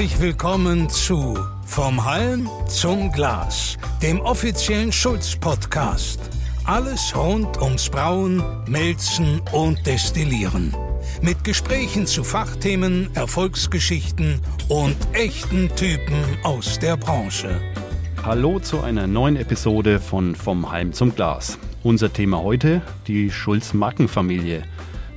[0.00, 6.18] Herzlich willkommen zu Vom Halm zum Glas, dem offiziellen Schulz-Podcast.
[6.64, 10.74] Alles rund ums Brauen, Melzen und Destillieren.
[11.20, 17.60] Mit Gesprächen zu Fachthemen, Erfolgsgeschichten und echten Typen aus der Branche.
[18.24, 21.58] Hallo zu einer neuen Episode von Vom Halm zum Glas.
[21.82, 24.62] Unser Thema heute, die Schulz-Markenfamilie.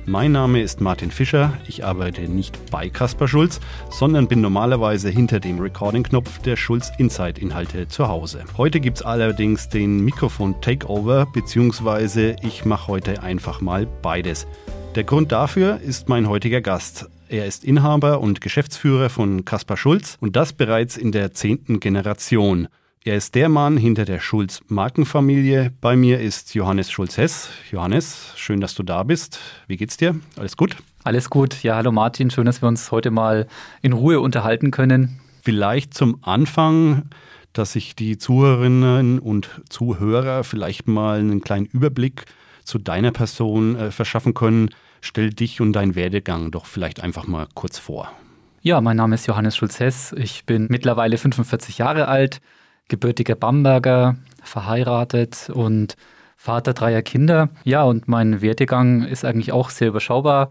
[0.06, 1.54] Mein Name ist Martin Fischer.
[1.66, 3.58] Ich arbeite nicht bei Caspar Schulz,
[3.88, 8.44] sondern bin normalerweise hinter dem Recording-Knopf der Schulz Insight-Inhalte zu Hause.
[8.58, 14.46] Heute gibt es allerdings den Mikrofon-Takeover, beziehungsweise ich mache heute einfach mal beides.
[14.94, 17.08] Der Grund dafür ist mein heutiger Gast.
[17.30, 22.68] Er ist Inhaber und Geschäftsführer von Caspar Schulz und das bereits in der zehnten Generation.
[23.06, 25.74] Er ist der Mann hinter der Schulz-Markenfamilie.
[25.82, 27.50] Bei mir ist Johannes Schulz-Hess.
[27.70, 29.38] Johannes, schön, dass du da bist.
[29.66, 30.18] Wie geht's dir?
[30.36, 30.78] Alles gut?
[31.02, 31.62] Alles gut.
[31.62, 32.30] Ja, hallo Martin.
[32.30, 33.46] Schön, dass wir uns heute mal
[33.82, 35.20] in Ruhe unterhalten können.
[35.42, 37.10] Vielleicht zum Anfang,
[37.52, 42.24] dass sich die Zuhörerinnen und Zuhörer vielleicht mal einen kleinen Überblick
[42.64, 44.70] zu deiner Person äh, verschaffen können.
[45.02, 48.10] Stell dich und deinen Werdegang doch vielleicht einfach mal kurz vor.
[48.62, 50.14] Ja, mein Name ist Johannes Schulz-Hess.
[50.16, 52.40] Ich bin mittlerweile 45 Jahre alt
[52.88, 55.96] gebürtiger Bamberger, verheiratet und
[56.36, 57.48] Vater dreier Kinder.
[57.64, 60.50] Ja, und mein Werdegang ist eigentlich auch sehr überschaubar.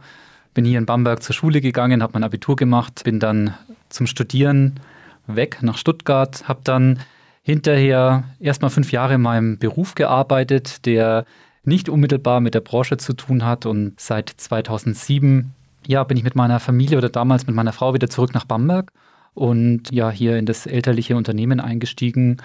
[0.54, 3.54] Bin hier in Bamberg zur Schule gegangen, habe mein Abitur gemacht, bin dann
[3.89, 4.80] zum Studieren
[5.28, 7.00] weg nach Stuttgart, habe dann
[7.44, 11.26] hinterher erstmal fünf Jahre in meinem Beruf gearbeitet, der
[11.64, 13.66] nicht unmittelbar mit der Branche zu tun hat.
[13.66, 15.54] Und seit 2007
[15.86, 18.92] ja, bin ich mit meiner Familie oder damals mit meiner Frau wieder zurück nach Bamberg
[19.34, 22.38] und ja hier in das elterliche Unternehmen eingestiegen,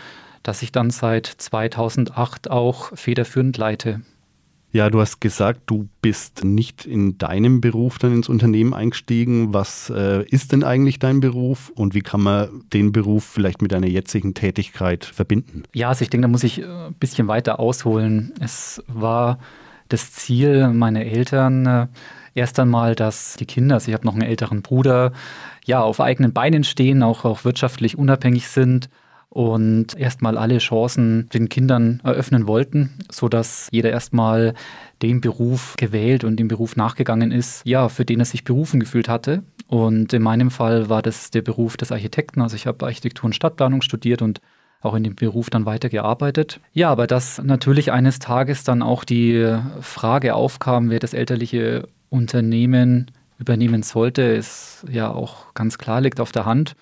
[0.43, 4.01] das ich dann seit 2008 auch federführend leite.
[4.71, 9.55] Ja, du hast gesagt, du bist nicht in deinem Beruf dann ins Unternehmen eingestiegen.
[9.55, 13.73] Was äh, ist denn eigentlich dein Beruf und wie kann man den Beruf vielleicht mit
[13.73, 15.63] deiner jetzigen Tätigkeit verbinden?
[15.75, 18.35] Ja, also ich denke, da muss ich ein bisschen weiter ausholen.
[18.41, 19.39] Es war
[19.89, 21.87] das Ziel meiner Eltern, äh,
[22.39, 25.13] erst einmal, dass die Kinder, also ich habe noch einen älteren Bruder,
[25.65, 28.89] ja, auf eigenen Beinen stehen, auch, auch wirtschaftlich unabhängig sind
[29.29, 34.55] und erstmal alle Chancen den Kindern eröffnen wollten, sodass jeder erstmal
[35.03, 39.09] den Beruf gewählt und dem Beruf nachgegangen ist, ja, für den er sich berufen gefühlt
[39.09, 39.43] hatte.
[39.67, 42.41] Und in meinem Fall war das der Beruf des Architekten.
[42.41, 44.41] Also ich habe Architektur und Stadtplanung studiert und
[44.81, 46.61] auch in dem Beruf dann weitergearbeitet.
[46.73, 53.11] Ja, aber dass natürlich eines Tages dann auch die Frage aufkam, wer das elterliche Unternehmen
[53.39, 56.75] übernehmen sollte, ist ja auch ganz klar, liegt auf der Hand.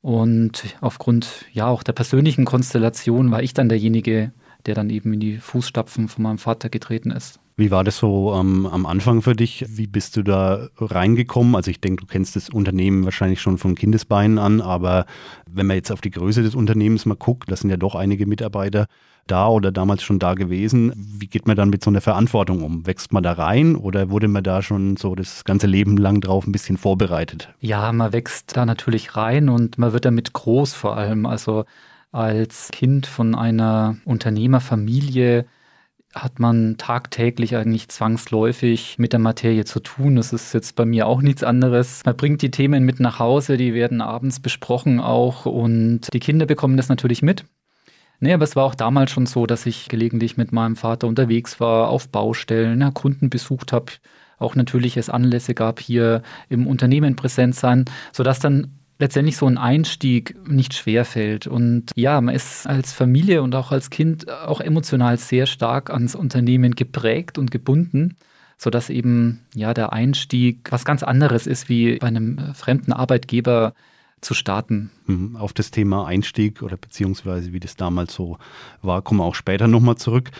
[0.00, 4.32] Und aufgrund ja auch der persönlichen Konstellation war ich dann derjenige,
[4.66, 7.40] der dann eben in die Fußstapfen von meinem Vater getreten ist.
[7.56, 9.64] Wie war das so ähm, am Anfang für dich?
[9.68, 11.56] Wie bist du da reingekommen?
[11.56, 15.06] Also ich denke, du kennst das Unternehmen wahrscheinlich schon von Kindesbeinen an, aber
[15.50, 18.26] wenn man jetzt auf die Größe des Unternehmens mal guckt, das sind ja doch einige
[18.26, 18.86] Mitarbeiter
[19.30, 20.92] da oder damals schon da gewesen.
[20.96, 22.86] Wie geht man dann mit so einer Verantwortung um?
[22.86, 26.46] Wächst man da rein oder wurde man da schon so das ganze Leben lang drauf
[26.46, 27.54] ein bisschen vorbereitet?
[27.60, 31.26] Ja, man wächst da natürlich rein und man wird damit groß vor allem.
[31.26, 31.64] Also
[32.10, 35.46] als Kind von einer Unternehmerfamilie
[36.14, 40.16] hat man tagtäglich eigentlich zwangsläufig mit der Materie zu tun.
[40.16, 42.02] Das ist jetzt bei mir auch nichts anderes.
[42.04, 46.46] Man bringt die Themen mit nach Hause, die werden abends besprochen auch und die Kinder
[46.46, 47.44] bekommen das natürlich mit.
[48.20, 51.60] Nee, aber es war auch damals schon so, dass ich gelegentlich mit meinem Vater unterwegs
[51.60, 53.92] war, auf Baustellen, ja, Kunden besucht habe,
[54.38, 59.58] auch natürlich es Anlässe gab, hier im Unternehmen präsent sein, sodass dann letztendlich so ein
[59.58, 61.46] Einstieg nicht schwer fällt.
[61.46, 66.14] Und ja, man ist als Familie und auch als Kind auch emotional sehr stark ans
[66.16, 68.16] Unternehmen geprägt und gebunden,
[68.56, 73.74] sodass eben ja der Einstieg was ganz anderes ist wie bei einem fremden Arbeitgeber
[74.20, 74.90] zu starten.
[75.06, 75.36] Mhm.
[75.36, 78.38] Auf das Thema Einstieg oder beziehungsweise wie das damals so
[78.82, 80.30] war, kommen wir auch später nochmal zurück.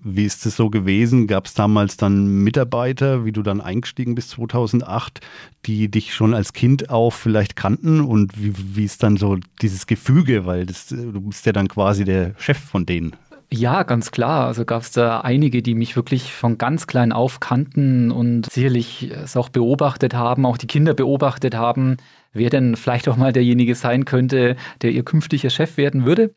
[0.00, 1.26] Wie ist es so gewesen?
[1.26, 5.20] Gab es damals dann Mitarbeiter, wie du dann eingestiegen bist 2008,
[5.66, 8.00] die dich schon als Kind auch vielleicht kannten?
[8.00, 10.46] Und wie, wie ist dann so dieses Gefüge?
[10.46, 13.16] Weil das, du bist ja dann quasi der Chef von denen.
[13.50, 14.46] Ja, ganz klar.
[14.46, 19.10] Also gab es da einige, die mich wirklich von ganz klein auf kannten und sicherlich
[19.10, 21.96] es auch beobachtet haben, auch die Kinder beobachtet haben,
[22.34, 26.34] wer denn vielleicht auch mal derjenige sein könnte, der ihr künftiger Chef werden würde.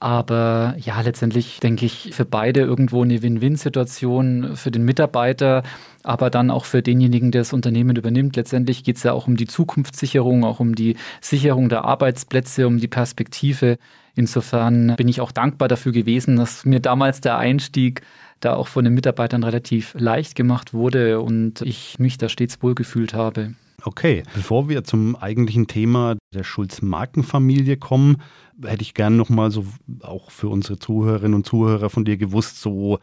[0.00, 5.64] Aber ja, letztendlich denke ich für beide irgendwo eine Win-Win-Situation für den Mitarbeiter,
[6.04, 8.36] aber dann auch für denjenigen, der das Unternehmen übernimmt.
[8.36, 12.78] Letztendlich geht es ja auch um die Zukunftssicherung, auch um die Sicherung der Arbeitsplätze, um
[12.78, 13.78] die Perspektive.
[14.18, 18.02] Insofern bin ich auch dankbar dafür gewesen, dass mir damals der Einstieg
[18.40, 23.14] da auch von den Mitarbeitern relativ leicht gemacht wurde und ich mich da stets wohlgefühlt
[23.14, 23.54] habe.
[23.84, 28.16] Okay, bevor wir zum eigentlichen Thema der Schulz-Markenfamilie kommen,
[28.60, 29.64] hätte ich gern nochmal so
[30.00, 32.98] auch für unsere Zuhörerinnen und Zuhörer von dir gewusst, so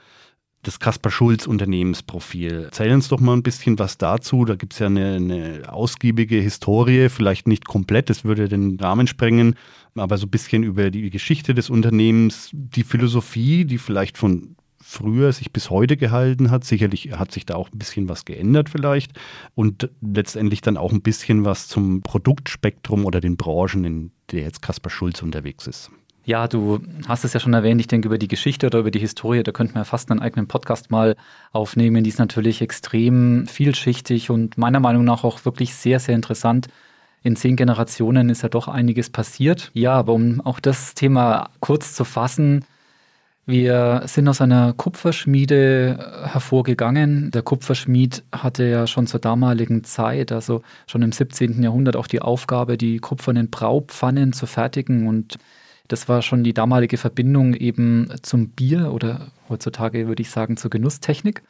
[0.67, 2.63] das Kaspar Schulz Unternehmensprofil.
[2.65, 4.45] Erzähl uns doch mal ein bisschen was dazu.
[4.45, 9.07] Da gibt es ja eine, eine, ausgiebige Historie, vielleicht nicht komplett, das würde den Rahmen
[9.07, 9.55] sprengen,
[9.95, 15.33] aber so ein bisschen über die Geschichte des Unternehmens, die Philosophie, die vielleicht von früher
[15.33, 16.63] sich bis heute gehalten hat.
[16.63, 19.13] Sicherlich hat sich da auch ein bisschen was geändert vielleicht
[19.55, 24.61] und letztendlich dann auch ein bisschen was zum Produktspektrum oder den Branchen, in der jetzt
[24.61, 25.91] Kaspar Schulz unterwegs ist.
[26.25, 28.99] Ja, du hast es ja schon erwähnt, ich denke über die Geschichte oder über die
[28.99, 31.15] Historie, da könnten wir fast einen eigenen Podcast mal
[31.51, 32.03] aufnehmen.
[32.03, 36.67] Die ist natürlich extrem vielschichtig und meiner Meinung nach auch wirklich sehr, sehr interessant.
[37.21, 39.69] In zehn Generationen ist ja doch einiges passiert.
[39.75, 42.65] Ja, aber um auch das Thema kurz zu fassen,
[43.45, 47.29] wir sind aus einer Kupferschmiede hervorgegangen.
[47.29, 51.61] Der Kupferschmied hatte ja schon zur damaligen Zeit, also schon im 17.
[51.61, 55.37] Jahrhundert, auch die Aufgabe, die kupfernen Braupfannen zu fertigen und
[55.87, 60.69] das war schon die damalige Verbindung eben zum Bier oder heutzutage würde ich sagen zur
[60.69, 61.43] Genusstechnik.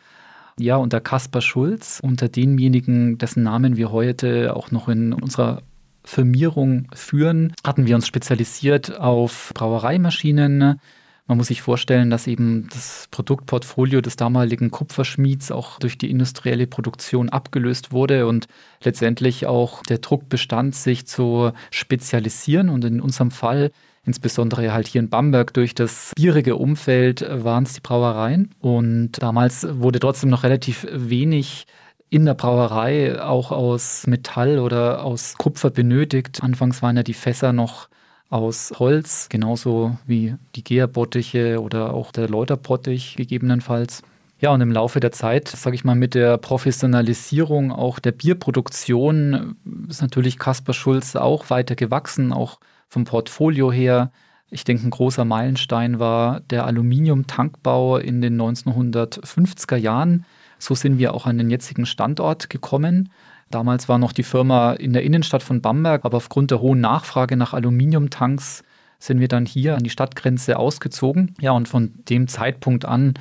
[0.57, 5.61] Ja, unter Kaspar Schulz, unter denjenigen, dessen Namen wir heute auch noch in unserer
[6.05, 10.79] Firmierung führen, hatten wir uns spezialisiert auf Brauereimaschinen.
[11.27, 16.67] Man muss sich vorstellen, dass eben das Produktportfolio des damaligen Kupferschmieds auch durch die industrielle
[16.67, 18.47] Produktion abgelöst wurde und
[18.83, 22.69] letztendlich auch der Druck bestand, sich zu spezialisieren.
[22.69, 23.71] Und in unserem Fall
[24.05, 28.53] Insbesondere halt hier in Bamberg durch das bierige Umfeld waren es die Brauereien.
[28.59, 31.65] Und damals wurde trotzdem noch relativ wenig
[32.09, 36.43] in der Brauerei auch aus Metall oder aus Kupfer benötigt.
[36.43, 37.89] Anfangs waren ja die Fässer noch
[38.29, 44.03] aus Holz, genauso wie die Geerbottiche oder auch der Läuterbottich gegebenenfalls.
[44.39, 49.55] Ja, und im Laufe der Zeit, sage ich mal, mit der Professionalisierung auch der Bierproduktion
[49.89, 52.59] ist natürlich Kaspar Schulz auch weiter gewachsen, auch
[52.95, 54.09] vom Portfolio her.
[54.49, 60.25] Ich denke, ein großer Meilenstein war der Aluminiumtankbau in den 1950er Jahren.
[60.59, 63.09] So sind wir auch an den jetzigen Standort gekommen.
[63.51, 67.35] Damals war noch die Firma in der Innenstadt von Bamberg, aber aufgrund der hohen Nachfrage
[67.35, 68.63] nach Aluminiumtanks
[68.97, 71.35] sind wir dann hier an die Stadtgrenze ausgezogen.
[71.41, 73.15] Ja, und von dem Zeitpunkt an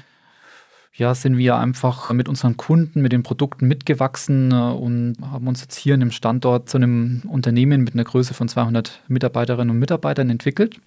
[0.96, 5.60] ja, sind wir einfach mit unseren Kunden, mit den Produkten mitgewachsen äh, und haben uns
[5.60, 9.78] jetzt hier in einem Standort zu einem Unternehmen mit einer Größe von 200 Mitarbeiterinnen und
[9.78, 10.80] Mitarbeitern entwickelt.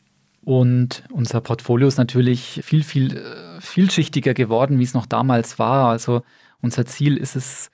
[0.43, 5.89] Und unser Portfolio ist natürlich viel, viel äh, vielschichtiger geworden, wie es noch damals war.
[5.89, 6.21] Also
[6.61, 7.69] unser Ziel ist es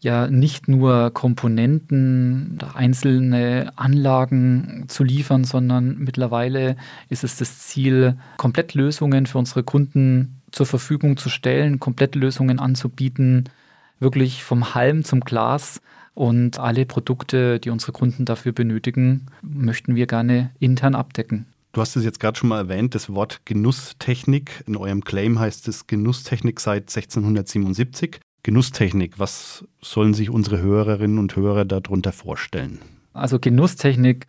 [0.00, 6.76] ja nicht nur Komponenten oder einzelne Anlagen zu liefern, sondern mittlerweile
[7.10, 13.48] ist es das Ziel, Komplettlösungen für unsere Kunden zur Verfügung zu stellen, Komplettlösungen anzubieten,
[13.98, 15.80] wirklich vom Halm zum Glas.
[16.14, 21.46] Und alle Produkte, die unsere Kunden dafür benötigen, möchten wir gerne intern abdecken.
[21.72, 24.64] Du hast es jetzt gerade schon mal erwähnt, das Wort Genusstechnik.
[24.66, 28.20] In eurem Claim heißt es Genusstechnik seit 1677.
[28.42, 32.80] Genusstechnik, was sollen sich unsere Hörerinnen und Hörer darunter vorstellen?
[33.12, 34.26] Also Genusstechnik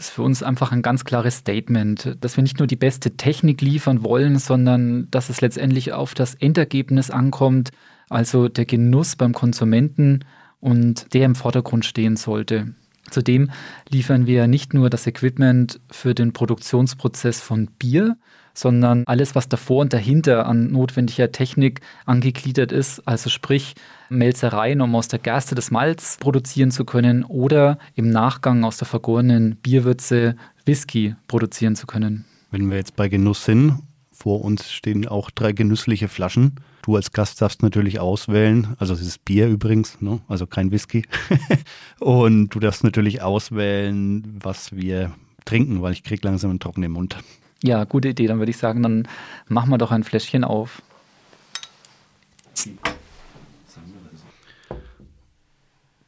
[0.00, 3.60] ist für uns einfach ein ganz klares Statement, dass wir nicht nur die beste Technik
[3.60, 7.70] liefern wollen, sondern dass es letztendlich auf das Endergebnis ankommt,
[8.08, 10.24] also der Genuss beim Konsumenten
[10.58, 12.74] und der im Vordergrund stehen sollte.
[13.10, 13.50] Zudem
[13.88, 18.16] liefern wir nicht nur das Equipment für den Produktionsprozess von Bier,
[18.54, 23.74] sondern alles, was davor und dahinter an notwendiger Technik angegliedert ist, also sprich
[24.08, 28.86] Melzereien, um aus der Gerste das Malz produzieren zu können oder im Nachgang aus der
[28.86, 32.24] vergorenen Bierwürze Whisky produzieren zu können.
[32.50, 33.78] Wenn wir jetzt bei Genuss sind,
[34.12, 36.56] vor uns stehen auch drei genüssliche Flaschen.
[36.82, 40.20] Du als Gast darfst natürlich auswählen, also es ist Bier übrigens, ne?
[40.28, 41.04] also kein Whisky.
[42.00, 45.12] und du darfst natürlich auswählen, was wir
[45.44, 47.16] trinken, weil ich kriege langsam einen trockenen Mund.
[47.62, 48.26] Ja, gute Idee.
[48.26, 49.08] Dann würde ich sagen, dann
[49.48, 50.82] machen wir doch ein Fläschchen auf.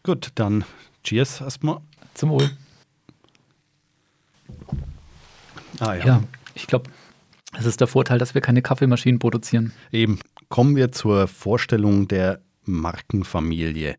[0.03, 0.65] Gut, dann
[1.05, 1.81] Cheers erstmal.
[2.15, 2.51] Zum Wohl.
[5.79, 6.05] Ah ja.
[6.05, 6.23] Ja,
[6.55, 6.91] ich glaube,
[7.59, 9.73] es ist der Vorteil, dass wir keine Kaffeemaschinen produzieren.
[9.91, 10.19] Eben.
[10.49, 13.97] Kommen wir zur Vorstellung der Markenfamilie.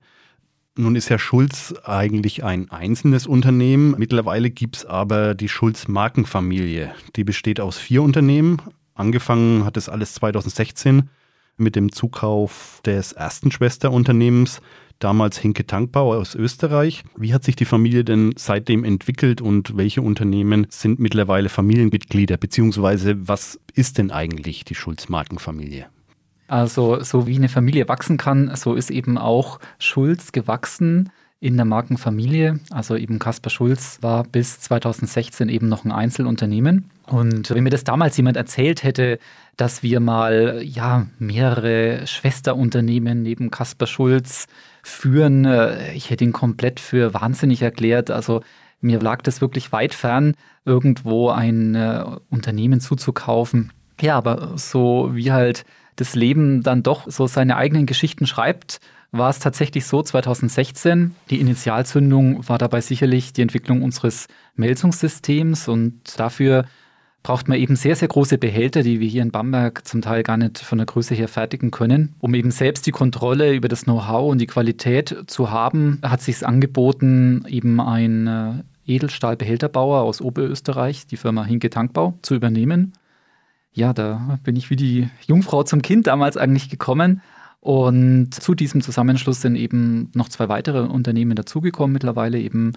[0.76, 3.94] Nun ist ja Schulz eigentlich ein einzelnes Unternehmen.
[4.00, 6.96] Mittlerweile gibt es aber die Schulz-Markenfamilie.
[7.16, 8.60] Die besteht aus vier Unternehmen.
[8.96, 11.10] Angefangen hat es alles 2016
[11.58, 14.62] mit dem Zukauf des ersten Schwesterunternehmens,
[14.98, 17.04] damals Hinke Tankbau aus Österreich.
[17.16, 22.38] Wie hat sich die Familie denn seitdem entwickelt und welche Unternehmen sind mittlerweile Familienmitglieder?
[22.38, 25.86] Beziehungsweise was ist denn eigentlich die Schulz-Markenfamilie?
[26.54, 31.10] Also so wie eine Familie wachsen kann, so ist eben auch Schulz gewachsen.
[31.40, 32.60] in der Markenfamilie.
[32.70, 36.92] Also eben Kaspar Schulz war bis 2016 eben noch ein Einzelunternehmen.
[37.08, 39.18] Und wenn mir das damals jemand erzählt hätte,
[39.58, 44.46] dass wir mal ja mehrere Schwesterunternehmen neben Kaspar Schulz
[44.84, 48.12] führen, äh, ich hätte ihn komplett für wahnsinnig erklärt.
[48.12, 48.42] Also
[48.80, 53.74] mir lag das wirklich weit fern, irgendwo ein äh, Unternehmen zuzukaufen.
[54.00, 55.66] Ja, aber so wie halt
[55.96, 58.80] das Leben dann doch so seine eigenen Geschichten schreibt,
[59.12, 61.16] war es tatsächlich so 2016.
[61.30, 66.66] Die Initialzündung war dabei sicherlich die Entwicklung unseres Melzungssystems und dafür
[67.22, 70.36] braucht man eben sehr, sehr große Behälter, die wir hier in Bamberg zum Teil gar
[70.36, 72.16] nicht von der Größe her fertigen können.
[72.20, 76.46] Um eben selbst die Kontrolle über das Know-how und die Qualität zu haben, hat sich
[76.46, 78.52] angeboten, eben ein äh,
[78.86, 82.94] Edelstahlbehälterbauer aus Oberösterreich, die Firma Hinke Tankbau, zu übernehmen.
[83.74, 87.22] Ja, da bin ich wie die Jungfrau zum Kind damals eigentlich gekommen.
[87.60, 92.40] Und zu diesem Zusammenschluss sind eben noch zwei weitere Unternehmen dazugekommen, mittlerweile.
[92.40, 92.74] Eben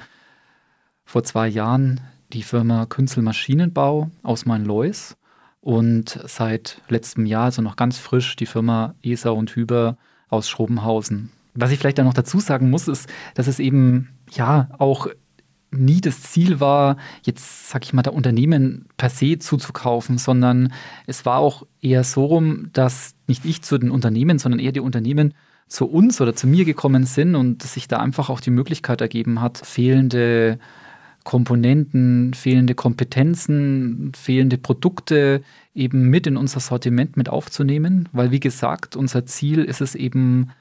[1.04, 2.00] vor zwei Jahren
[2.32, 5.16] die Firma Künzel Maschinenbau aus Mainlois.
[5.60, 9.98] Und seit letztem Jahr, also noch ganz frisch, die Firma ESA und Hüber
[10.28, 11.30] aus Schrobenhausen.
[11.54, 15.08] Was ich vielleicht da noch dazu sagen muss, ist, dass es eben ja auch
[15.70, 20.72] nie das Ziel war, jetzt sag ich mal, der Unternehmen per se zuzukaufen, sondern
[21.06, 24.80] es war auch eher so rum, dass nicht ich zu den Unternehmen, sondern eher die
[24.80, 25.34] Unternehmen
[25.68, 29.40] zu uns oder zu mir gekommen sind und sich da einfach auch die Möglichkeit ergeben
[29.40, 30.58] hat, fehlende
[31.24, 35.42] Komponenten, fehlende Kompetenzen, fehlende Produkte
[35.74, 40.52] eben mit in unser Sortiment mit aufzunehmen, weil wie gesagt, unser Ziel ist es eben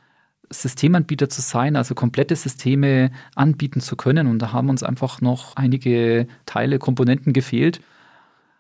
[0.50, 4.28] Systemanbieter zu sein, also komplette Systeme anbieten zu können.
[4.28, 7.82] Und da haben uns einfach noch einige Teile, Komponenten gefehlt.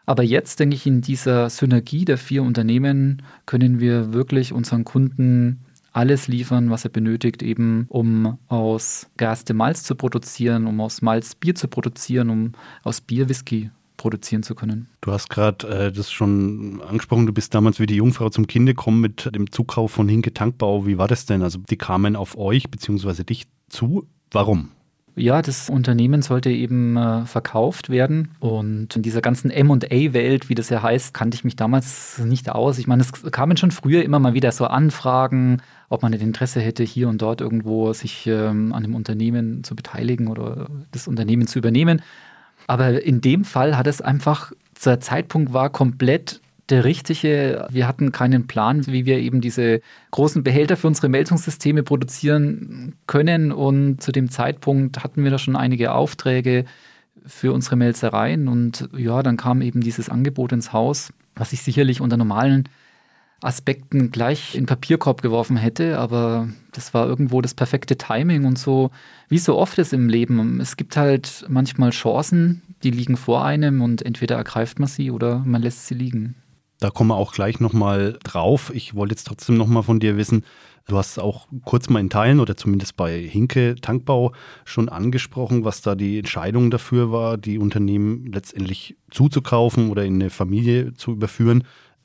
[0.05, 5.61] Aber jetzt denke ich, in dieser Synergie der vier Unternehmen können wir wirklich unseren Kunden
[5.91, 11.35] alles liefern, was er benötigt, eben um aus Gerste Malz zu produzieren, um aus Malz
[11.35, 12.51] Bier zu produzieren, um
[12.83, 13.71] aus Bier Whisky
[14.05, 14.87] produzieren zu können.
[15.01, 18.67] Du hast gerade äh, das schon angesprochen, du bist damals wie die Jungfrau zum Kind
[18.67, 20.85] gekommen mit dem Zukauf von Hinke Tankbau.
[20.85, 21.41] Wie war das denn?
[21.41, 23.23] Also die kamen auf euch bzw.
[23.23, 24.07] dich zu.
[24.29, 24.69] Warum?
[25.15, 28.35] Ja, das Unternehmen sollte eben äh, verkauft werden.
[28.39, 32.77] Und in dieser ganzen MA-Welt, wie das ja heißt, kannte ich mich damals nicht aus.
[32.77, 36.59] Ich meine, es kamen schon früher immer mal wieder so Anfragen, ob man ein Interesse
[36.59, 41.47] hätte, hier und dort irgendwo sich ähm, an dem Unternehmen zu beteiligen oder das Unternehmen
[41.47, 42.01] zu übernehmen.
[42.67, 44.51] Aber in dem Fall hat es einfach,
[44.83, 47.67] der Zeitpunkt war komplett der richtige.
[47.69, 49.81] Wir hatten keinen Plan, wie wir eben diese
[50.11, 53.51] großen Behälter für unsere Melzungssysteme produzieren können.
[53.51, 56.65] Und zu dem Zeitpunkt hatten wir da schon einige Aufträge
[57.25, 58.47] für unsere Melzereien.
[58.47, 62.67] Und ja, dann kam eben dieses Angebot ins Haus, was sich sicherlich unter normalen
[63.41, 68.57] Aspekten gleich in den Papierkorb geworfen hätte, aber das war irgendwo das perfekte Timing und
[68.57, 68.91] so,
[69.29, 70.59] wie so oft ist im Leben.
[70.59, 75.39] Es gibt halt manchmal Chancen, die liegen vor einem und entweder ergreift man sie oder
[75.39, 76.35] man lässt sie liegen.
[76.79, 78.71] Da kommen wir auch gleich nochmal drauf.
[78.73, 80.43] Ich wollte jetzt trotzdem nochmal von dir wissen,
[80.87, 84.33] du hast auch kurz mal in Teilen oder zumindest bei Hinke Tankbau
[84.65, 90.29] schon angesprochen, was da die Entscheidung dafür war, die Unternehmen letztendlich zuzukaufen oder in eine
[90.29, 91.63] Familie zu überführen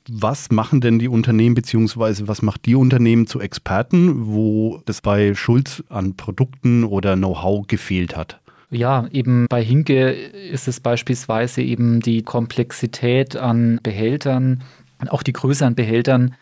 [0.09, 5.33] was machen denn die Unternehmen, beziehungsweise was macht die Unternehmen zu Experten, wo es bei
[5.35, 8.39] Schulz an Produkten oder Know-how gefehlt hat?
[8.69, 14.63] Ja, eben bei Hinke ist es beispielsweise eben die Komplexität an Behältern,
[15.09, 16.35] auch die Größe an Behältern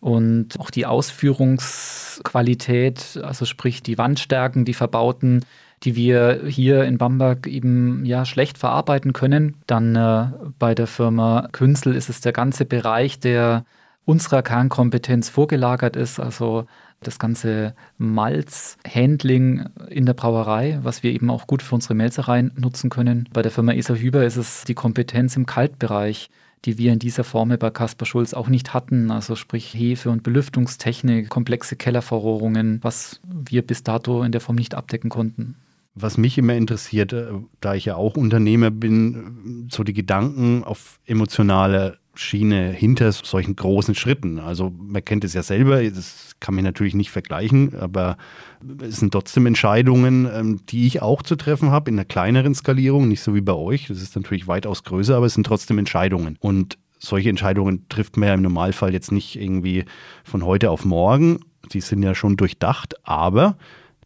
[0.00, 5.44] und auch die Ausführungsqualität, also sprich die Wandstärken, die verbauten,
[5.86, 9.54] die wir hier in Bamberg eben ja schlecht verarbeiten können.
[9.66, 10.26] Dann äh,
[10.58, 13.64] bei der Firma Künzel ist es der ganze Bereich, der
[14.04, 16.66] unserer Kernkompetenz vorgelagert ist, also
[17.00, 22.90] das ganze Malzhandling in der Brauerei, was wir eben auch gut für unsere Melzereien nutzen
[22.90, 23.28] können.
[23.32, 26.30] Bei der Firma ESA Hüber ist es die Kompetenz im Kaltbereich,
[26.64, 29.12] die wir in dieser Form bei Caspar Schulz auch nicht hatten.
[29.12, 34.74] Also sprich Hefe- und Belüftungstechnik, komplexe Kellerverrohrungen, was wir bis dato in der Form nicht
[34.74, 35.54] abdecken konnten.
[35.98, 37.28] Was mich immer interessiert, äh,
[37.60, 43.94] da ich ja auch Unternehmer bin, so die Gedanken auf emotionale Schiene hinter solchen großen
[43.94, 44.38] Schritten.
[44.38, 48.16] Also man kennt es ja selber, das kann man natürlich nicht vergleichen, aber
[48.82, 53.08] es sind trotzdem Entscheidungen, ähm, die ich auch zu treffen habe in einer kleineren Skalierung,
[53.08, 53.88] nicht so wie bei euch.
[53.88, 56.36] Das ist natürlich weitaus größer, aber es sind trotzdem Entscheidungen.
[56.40, 59.84] Und solche Entscheidungen trifft man ja im Normalfall jetzt nicht irgendwie
[60.24, 61.40] von heute auf morgen.
[61.72, 63.56] Die sind ja schon durchdacht, aber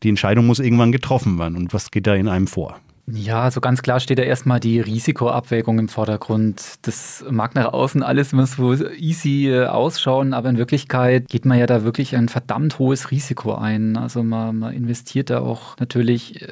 [0.03, 1.57] die Entscheidung muss irgendwann getroffen werden.
[1.57, 2.77] Und was geht da in einem vor?
[3.13, 6.75] Ja, so ganz klar steht da erstmal die Risikoabwägung im Vordergrund.
[6.83, 11.59] Das mag nach außen alles immer so easy äh, ausschauen, aber in Wirklichkeit geht man
[11.59, 13.97] ja da wirklich ein verdammt hohes Risiko ein.
[13.97, 16.47] Also man, man investiert da auch natürlich äh,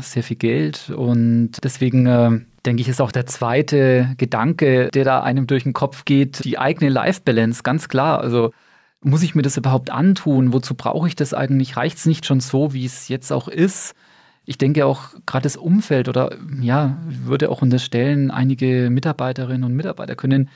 [0.00, 5.22] sehr viel Geld und deswegen äh, denke ich, ist auch der zweite Gedanke, der da
[5.22, 8.20] einem durch den Kopf geht, die eigene Life-Balance, ganz klar.
[8.20, 8.52] Also
[9.02, 10.52] muss ich mir das überhaupt antun?
[10.52, 11.76] Wozu brauche ich das eigentlich?
[11.76, 13.94] Reicht es nicht schon so, wie es jetzt auch ist?
[14.50, 20.16] ich denke auch gerade das Umfeld oder ja, würde auch unterstellen, einige Mitarbeiterinnen und Mitarbeiter
[20.16, 20.48] können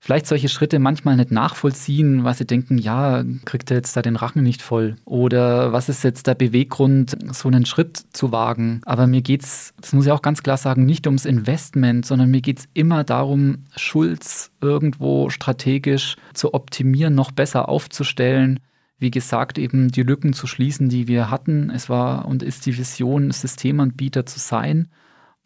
[0.00, 4.16] vielleicht solche Schritte manchmal nicht nachvollziehen, weil sie denken, ja, kriegt er jetzt da den
[4.16, 4.96] Rachen nicht voll?
[5.04, 8.80] Oder was ist jetzt der Beweggrund, so einen Schritt zu wagen?
[8.84, 12.30] Aber mir geht es, das muss ich auch ganz klar sagen, nicht ums Investment, sondern
[12.30, 18.60] mir geht es immer darum, Schulz irgendwo strategisch zu optimieren, noch besser aufzustellen
[18.98, 21.70] wie gesagt, eben die Lücken zu schließen, die wir hatten.
[21.70, 24.88] Es war und ist die Vision, Systemanbieter zu sein.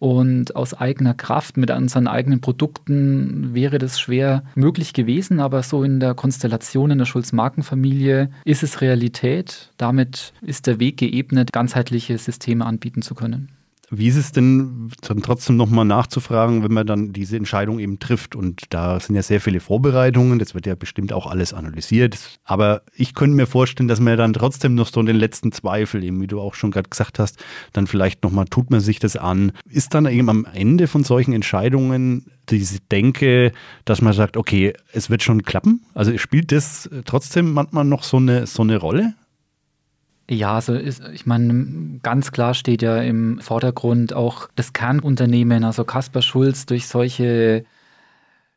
[0.02, 5.84] Und aus eigener Kraft mit unseren eigenen Produkten wäre das schwer möglich gewesen, aber so
[5.84, 9.70] in der Konstellation in der Schulz-Markenfamilie ist es Realität.
[9.76, 13.52] Damit ist der Weg geebnet, ganzheitliche Systeme anbieten zu können.
[13.94, 18.34] Wie ist es denn dann trotzdem nochmal nachzufragen, wenn man dann diese Entscheidung eben trifft?
[18.34, 22.18] Und da sind ja sehr viele Vorbereitungen, das wird ja bestimmt auch alles analysiert.
[22.42, 26.22] Aber ich könnte mir vorstellen, dass man dann trotzdem noch so den letzten Zweifel, eben
[26.22, 27.44] wie du auch schon gerade gesagt hast,
[27.74, 29.52] dann vielleicht nochmal tut man sich das an.
[29.68, 33.52] Ist dann eben am Ende von solchen Entscheidungen diese Denke,
[33.84, 35.84] dass man sagt, okay, es wird schon klappen?
[35.92, 39.12] Also spielt das trotzdem manchmal noch so eine, so eine Rolle?
[40.32, 45.84] Ja, also ist, ich meine, ganz klar steht ja im Vordergrund auch das Kernunternehmen, also
[45.84, 47.66] Kaspar Schulz, durch solche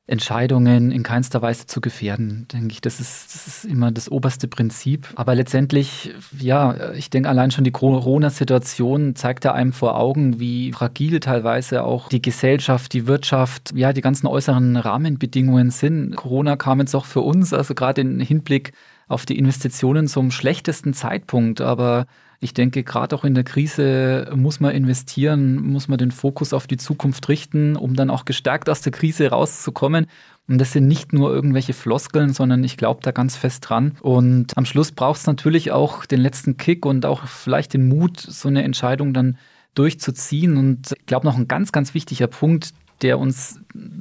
[0.07, 2.79] Entscheidungen in keinster Weise zu gefährden, denke ich.
[2.79, 5.09] Das ist, das ist immer das oberste Prinzip.
[5.15, 10.71] Aber letztendlich, ja, ich denke allein schon die Corona-Situation zeigt da einem vor Augen, wie
[10.71, 16.15] fragil teilweise auch die Gesellschaft, die Wirtschaft, ja, die ganzen äußeren Rahmenbedingungen sind.
[16.15, 18.71] Corona kam jetzt auch für uns, also gerade im Hinblick
[19.07, 21.61] auf die Investitionen zum schlechtesten Zeitpunkt.
[21.61, 22.05] Aber
[22.39, 26.67] ich denke, gerade auch in der Krise muss man investieren, muss man den Fokus auf
[26.67, 30.07] die Zukunft richten, um dann auch gestärkt aus der Krise rauszukommen.
[30.47, 33.97] Und das sind nicht nur irgendwelche Floskeln, sondern ich glaube da ganz fest dran.
[34.01, 38.19] Und am Schluss braucht es natürlich auch den letzten Kick und auch vielleicht den Mut,
[38.19, 39.37] so eine Entscheidung dann
[39.73, 40.57] durchzuziehen.
[40.57, 43.59] Und ich glaube, noch ein ganz, ganz wichtiger Punkt, der uns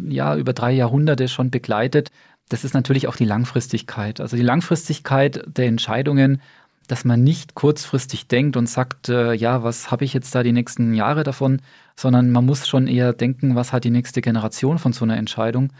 [0.08, 2.10] ja über drei Jahrhunderte schon begleitet,
[2.48, 4.20] das ist natürlich auch die Langfristigkeit.
[4.20, 6.40] Also die Langfristigkeit der Entscheidungen,
[6.88, 10.52] dass man nicht kurzfristig denkt und sagt, äh, ja, was habe ich jetzt da die
[10.52, 11.62] nächsten Jahre davon,
[11.96, 15.72] sondern man muss schon eher denken, was hat die nächste Generation von so einer Entscheidung.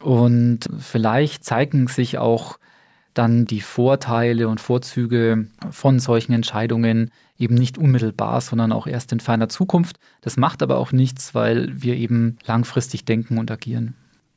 [0.00, 2.58] Und vielleicht zeigen sich auch
[3.14, 9.20] dann die Vorteile und Vorzüge von solchen Entscheidungen eben nicht unmittelbar, sondern auch erst in
[9.20, 9.98] ferner Zukunft.
[10.22, 13.94] Das macht aber auch nichts, weil wir eben langfristig denken und agieren.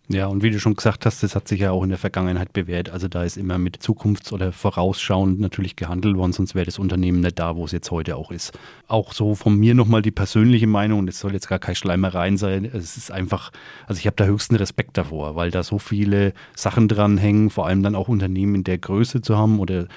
[0.07, 2.53] Ja, und wie du schon gesagt hast, das hat sich ja auch in der Vergangenheit
[2.53, 2.91] bewährt.
[2.91, 7.21] Also da ist immer mit Zukunfts- oder vorausschauend natürlich gehandelt worden, sonst wäre das Unternehmen
[7.21, 8.57] nicht da, wo es jetzt heute auch ist.
[8.87, 12.37] Auch so von mir nochmal die persönliche Meinung, und es soll jetzt gar keine Schleimereien
[12.37, 13.51] sein, es ist einfach,
[13.87, 17.81] also ich habe da höchsten Respekt davor, weil da so viele Sachen dranhängen, vor allem
[17.81, 19.87] dann auch Unternehmen in der Größe zu haben oder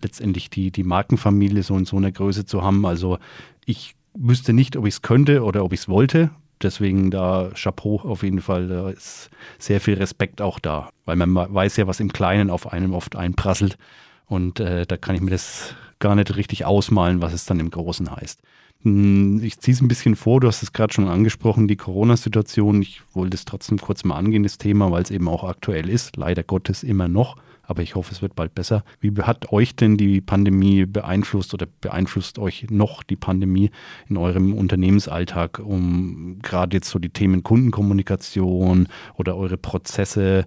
[0.00, 2.86] letztendlich die, die Markenfamilie so in so einer Größe zu haben.
[2.86, 3.18] Also
[3.66, 6.30] ich wüsste nicht, ob ich es könnte oder ob ich es wollte
[6.62, 8.68] deswegen da Chapeau auf jeden Fall.
[8.68, 12.72] Da ist sehr viel Respekt auch da, weil man weiß ja, was im Kleinen auf
[12.72, 13.78] einem oft einprasselt.
[14.26, 17.70] Und äh, da kann ich mir das gar nicht richtig ausmalen, was es dann im
[17.70, 18.40] Großen heißt.
[18.82, 22.82] Hm, ich ziehe es ein bisschen vor, du hast es gerade schon angesprochen, die Corona-Situation.
[22.82, 26.16] Ich wollte es trotzdem kurz mal angehen, das Thema, weil es eben auch aktuell ist,
[26.16, 27.36] leider Gottes immer noch
[27.68, 28.82] aber ich hoffe, es wird bald besser.
[29.00, 33.70] Wie hat euch denn die Pandemie beeinflusst oder beeinflusst euch noch die Pandemie
[34.08, 40.46] in eurem Unternehmensalltag, um gerade jetzt so die Themen Kundenkommunikation oder eure Prozesse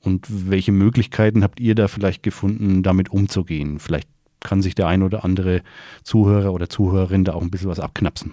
[0.00, 3.78] und welche Möglichkeiten habt ihr da vielleicht gefunden, damit umzugehen?
[3.78, 4.08] Vielleicht
[4.40, 5.60] kann sich der ein oder andere
[6.02, 8.32] Zuhörer oder Zuhörerin da auch ein bisschen was abknapsen.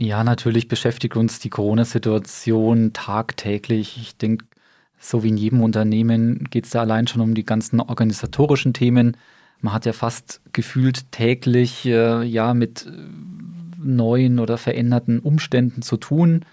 [0.00, 3.98] Ja, natürlich beschäftigt uns die Corona-Situation tagtäglich.
[4.00, 4.44] Ich denke,
[4.98, 9.16] so wie in jedem Unternehmen geht es da allein schon um die ganzen organisatorischen Themen.
[9.60, 12.90] Man hat ja fast gefühlt täglich äh, ja mit äh,
[13.82, 16.44] neuen oder veränderten Umständen zu tun.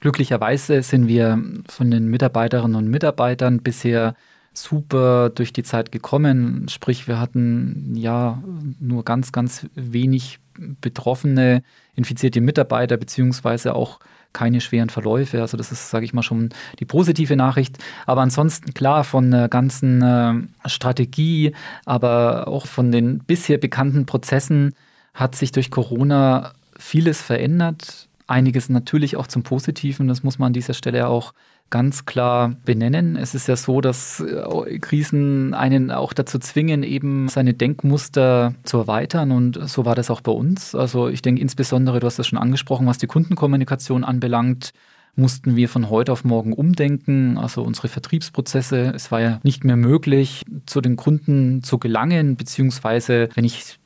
[0.00, 4.14] Glücklicherweise sind wir von den Mitarbeiterinnen und Mitarbeitern bisher
[4.52, 6.66] super durch die Zeit gekommen.
[6.68, 8.42] Sprich, wir hatten ja
[8.80, 10.38] nur ganz, ganz wenig
[10.80, 11.62] betroffene,
[11.94, 14.00] infizierte Mitarbeiter, beziehungsweise auch
[14.32, 15.40] keine schweren Verläufe.
[15.40, 17.78] Also das ist, sage ich mal, schon die positive Nachricht.
[18.06, 21.52] Aber ansonsten klar von der ganzen äh, Strategie,
[21.84, 24.74] aber auch von den bisher bekannten Prozessen
[25.14, 30.52] hat sich durch Corona vieles verändert, einiges natürlich auch zum Positiven, das muss man an
[30.52, 31.34] dieser Stelle auch
[31.70, 33.16] ganz klar benennen.
[33.16, 38.78] Es ist ja so, dass äh, Krisen einen auch dazu zwingen, eben seine Denkmuster zu
[38.78, 39.30] erweitern.
[39.30, 40.74] Und so war das auch bei uns.
[40.74, 44.72] Also ich denke insbesondere, du hast das schon angesprochen, was die Kundenkommunikation anbelangt,
[45.16, 47.38] mussten wir von heute auf morgen umdenken.
[47.38, 53.28] Also unsere Vertriebsprozesse, es war ja nicht mehr möglich, zu den Kunden zu gelangen, beziehungsweise
[53.34, 53.78] wenn ich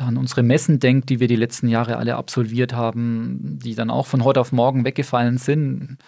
[0.00, 4.06] an unsere Messen denke, die wir die letzten Jahre alle absolviert haben, die dann auch
[4.06, 5.98] von heute auf morgen weggefallen sind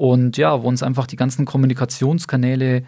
[0.00, 2.84] und ja, wo uns einfach die ganzen Kommunikationskanäle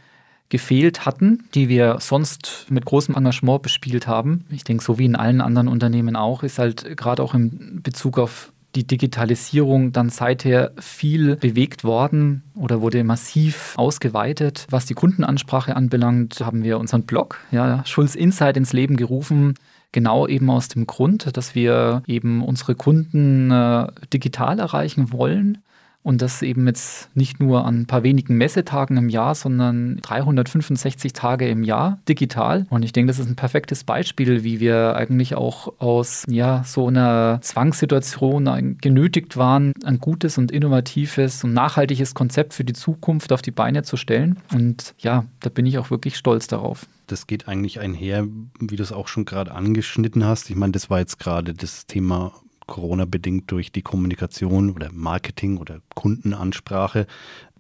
[0.49, 4.47] gefehlt hatten, die wir sonst mit großem Engagement bespielt haben.
[4.49, 8.19] Ich denke, so wie in allen anderen Unternehmen auch, ist halt gerade auch in Bezug
[8.19, 14.67] auf die Digitalisierung dann seither viel bewegt worden oder wurde massiv ausgeweitet.
[14.71, 19.53] Was die Kundenansprache anbelangt, haben wir unseren Blog, ja, Schulz Insight ins Leben gerufen.
[19.93, 25.59] Genau eben aus dem Grund, dass wir eben unsere Kunden äh, digital erreichen wollen
[26.03, 31.13] und das eben jetzt nicht nur an ein paar wenigen Messetagen im Jahr, sondern 365
[31.13, 32.67] Tage im Jahr digital.
[32.71, 36.89] Und ich denke, das ist ein perfektes Beispiel, wie wir eigentlich auch aus ja, so
[36.89, 43.43] einer Zwangssituation genötigt waren, ein gutes und innovatives und nachhaltiges Konzept für die Zukunft auf
[43.43, 44.39] die Beine zu stellen.
[44.53, 48.27] Und ja, da bin ich auch wirklich stolz darauf das geht eigentlich einher,
[48.59, 50.49] wie du es auch schon gerade angeschnitten hast.
[50.49, 52.33] Ich meine, das war jetzt gerade das Thema
[52.67, 57.07] Corona-bedingt durch die Kommunikation oder Marketing oder Kundenansprache.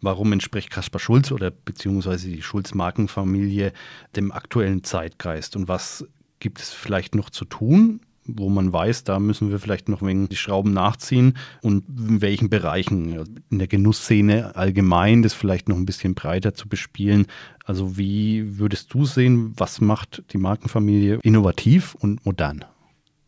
[0.01, 3.73] Warum entspricht Kaspar Schulz oder beziehungsweise die Schulz-Markenfamilie
[4.17, 6.07] dem aktuellen Zeitgeist und was
[6.41, 8.01] gibt es vielleicht noch zu tun?
[8.25, 12.51] wo man weiß, da müssen wir vielleicht noch wegen die Schrauben nachziehen und in welchen
[12.51, 13.43] Bereichen.
[13.51, 17.27] In der Genussszene allgemein, das vielleicht noch ein bisschen breiter zu bespielen.
[17.65, 22.65] Also wie würdest du sehen, was macht die Markenfamilie innovativ und modern?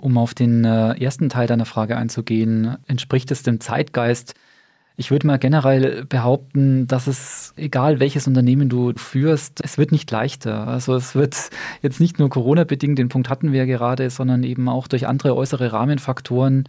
[0.04, 4.34] Um auf den äh, ersten Teil deiner Frage einzugehen, entspricht es dem Zeitgeist?
[4.98, 10.10] Ich würde mal generell behaupten, dass es, egal welches Unternehmen du führst, es wird nicht
[10.10, 10.68] leichter.
[10.68, 11.48] Also es wird
[11.80, 15.34] jetzt nicht nur Corona-bedingt, den Punkt hatten wir ja gerade, sondern eben auch durch andere
[15.34, 16.68] äußere Rahmenfaktoren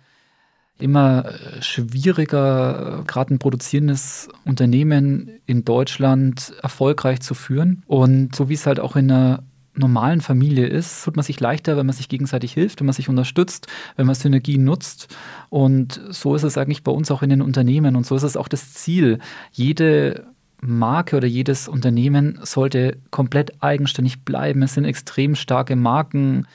[0.79, 7.83] immer äh, schwieriger, gerade ein produzierendes Unternehmen in Deutschland erfolgreich zu führen.
[7.85, 9.43] Und so wie es halt auch in einer
[9.75, 13.09] normalen Familie ist, tut man sich leichter, wenn man sich gegenseitig hilft, wenn man sich
[13.09, 15.15] unterstützt, wenn man Synergien nutzt.
[15.49, 18.37] Und so ist es eigentlich bei uns auch in den Unternehmen und so ist es
[18.37, 19.19] auch das Ziel.
[19.51, 20.25] Jede
[20.61, 24.61] Marke oder jedes Unternehmen sollte komplett eigenständig bleiben.
[24.63, 26.47] Es sind extrem starke Marken.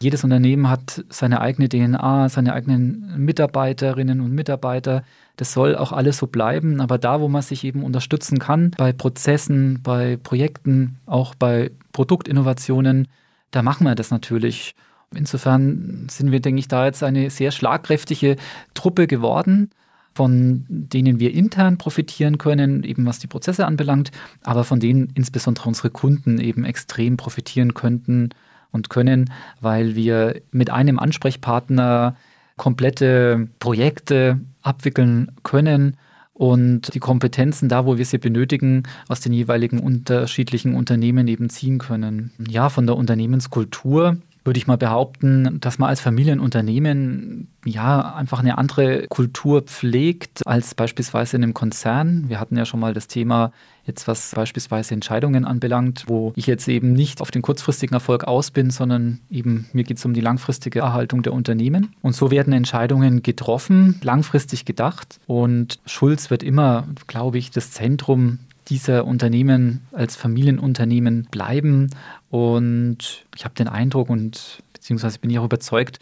[0.00, 5.02] Jedes Unternehmen hat seine eigene DNA, seine eigenen Mitarbeiterinnen und Mitarbeiter.
[5.36, 6.80] Das soll auch alles so bleiben.
[6.80, 13.08] Aber da, wo man sich eben unterstützen kann, bei Prozessen, bei Projekten, auch bei Produktinnovationen,
[13.50, 14.76] da machen wir das natürlich.
[15.14, 18.36] Insofern sind wir, denke ich, da jetzt eine sehr schlagkräftige
[18.74, 19.70] Truppe geworden,
[20.14, 25.68] von denen wir intern profitieren können, eben was die Prozesse anbelangt, aber von denen insbesondere
[25.68, 28.30] unsere Kunden eben extrem profitieren könnten
[28.70, 32.16] und können, weil wir mit einem Ansprechpartner
[32.56, 35.96] komplette Projekte abwickeln können
[36.34, 41.78] und die Kompetenzen da, wo wir sie benötigen, aus den jeweiligen unterschiedlichen Unternehmen eben ziehen
[41.78, 42.30] können.
[42.48, 48.56] Ja, von der Unternehmenskultur würde ich mal behaupten, dass man als Familienunternehmen ja einfach eine
[48.56, 52.24] andere Kultur pflegt als beispielsweise in einem Konzern.
[52.28, 53.52] Wir hatten ja schon mal das Thema
[53.84, 58.50] jetzt was beispielsweise Entscheidungen anbelangt, wo ich jetzt eben nicht auf den kurzfristigen Erfolg aus
[58.50, 61.94] bin, sondern eben mir geht es um die langfristige Erhaltung der Unternehmen.
[62.00, 65.20] Und so werden Entscheidungen getroffen, langfristig gedacht.
[65.26, 71.90] Und Schulz wird immer, glaube ich, das Zentrum dieser Unternehmen als Familienunternehmen bleiben.
[72.30, 75.98] Und ich habe den Eindruck und beziehungsweise bin ich auch überzeugt,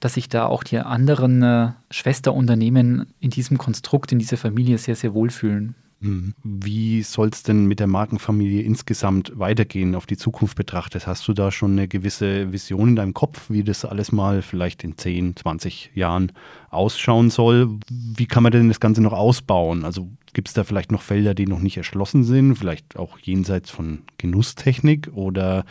[0.00, 4.96] dass sich da auch die anderen äh, Schwesterunternehmen in diesem Konstrukt, in dieser Familie sehr,
[4.96, 5.74] sehr wohlfühlen.
[6.02, 6.34] Mhm.
[6.42, 11.06] Wie soll es denn mit der Markenfamilie insgesamt weitergehen, auf die Zukunft betrachtet?
[11.06, 14.82] Hast du da schon eine gewisse Vision in deinem Kopf, wie das alles mal vielleicht
[14.82, 16.32] in 10, 20 Jahren
[16.70, 17.78] ausschauen soll?
[17.88, 19.84] Wie kann man denn das Ganze noch ausbauen?
[19.84, 23.70] Also gibt es da vielleicht noch Felder, die noch nicht erschlossen sind, vielleicht auch jenseits
[23.70, 25.64] von Genusstechnik oder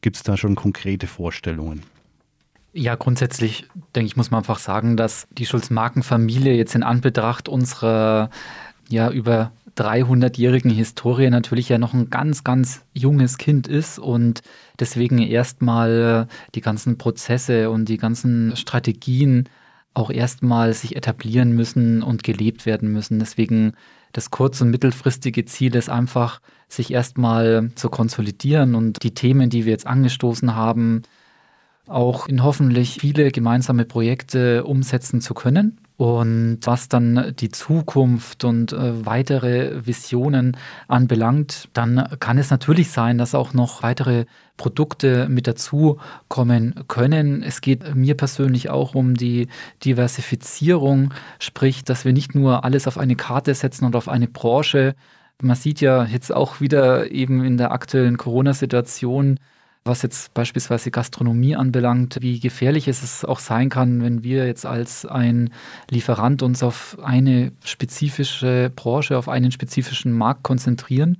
[0.00, 1.82] gibt es da schon konkrete Vorstellungen?
[2.72, 8.30] Ja, grundsätzlich denke ich, muss man einfach sagen, dass die Schulz-Markenfamilie jetzt in Anbetracht unserer
[8.88, 14.42] ja über 300-jährigen Historie natürlich ja noch ein ganz, ganz junges Kind ist und
[14.78, 19.48] deswegen erstmal die ganzen Prozesse und die ganzen Strategien
[19.94, 23.18] auch erstmal sich etablieren müssen und gelebt werden müssen.
[23.18, 23.74] Deswegen
[24.12, 29.64] das kurz- und mittelfristige Ziel ist einfach, sich erstmal zu konsolidieren und die Themen, die
[29.64, 31.02] wir jetzt angestoßen haben,
[31.86, 35.78] auch in hoffentlich viele gemeinsame Projekte umsetzen zu können.
[35.96, 40.56] Und was dann die Zukunft und äh, weitere Visionen
[40.88, 44.24] anbelangt, dann kann es natürlich sein, dass auch noch weitere
[44.56, 47.44] Produkte mit dazu kommen können.
[47.44, 49.46] Es geht mir persönlich auch um die
[49.84, 54.96] Diversifizierung, sprich, dass wir nicht nur alles auf eine Karte setzen und auf eine Branche.
[55.40, 59.38] Man sieht ja jetzt auch wieder eben in der aktuellen Corona-Situation,
[59.84, 65.04] was jetzt beispielsweise Gastronomie anbelangt, wie gefährlich es auch sein kann, wenn wir jetzt als
[65.04, 65.50] ein
[65.90, 71.18] Lieferant uns auf eine spezifische Branche, auf einen spezifischen Markt konzentrieren.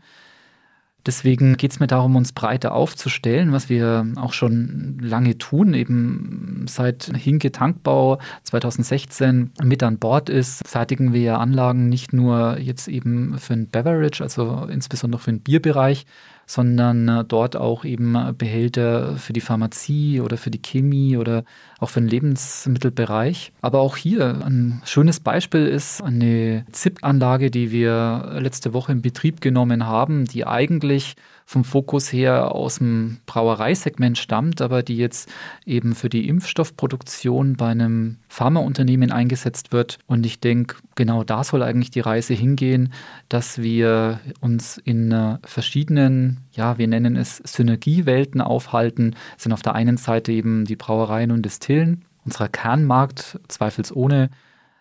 [1.07, 6.65] Deswegen geht es mir darum, uns breiter aufzustellen, was wir auch schon lange tun, eben
[6.67, 13.39] seit Hinke Tankbau 2016 mit an Bord ist, fertigen wir Anlagen nicht nur jetzt eben
[13.39, 16.07] für ein Beverage, also insbesondere für den Bierbereich,
[16.47, 21.45] sondern äh, dort auch eben Behälter für die Pharmazie oder für die Chemie oder
[21.79, 23.53] auch für den Lebensmittelbereich.
[23.61, 29.41] Aber auch hier ein schönes Beispiel ist eine ZIP-Anlage, die wir letzte Woche in Betrieb
[29.41, 35.31] genommen haben, die eigentlich vom Fokus her aus dem Brauereisegment stammt, aber die jetzt
[35.67, 39.99] eben für die Impfstoffproduktion bei einem Pharmaunternehmen eingesetzt wird.
[40.07, 42.93] Und ich denke, genau da soll eigentlich die Reise hingehen,
[43.29, 49.15] dass wir uns in äh, verschiedenen, ja, wir nennen es Synergiewelten aufhalten.
[49.35, 54.31] Das sind auf der einen Seite eben die Brauereien und Destillen, unser Kernmarkt, zweifelsohne.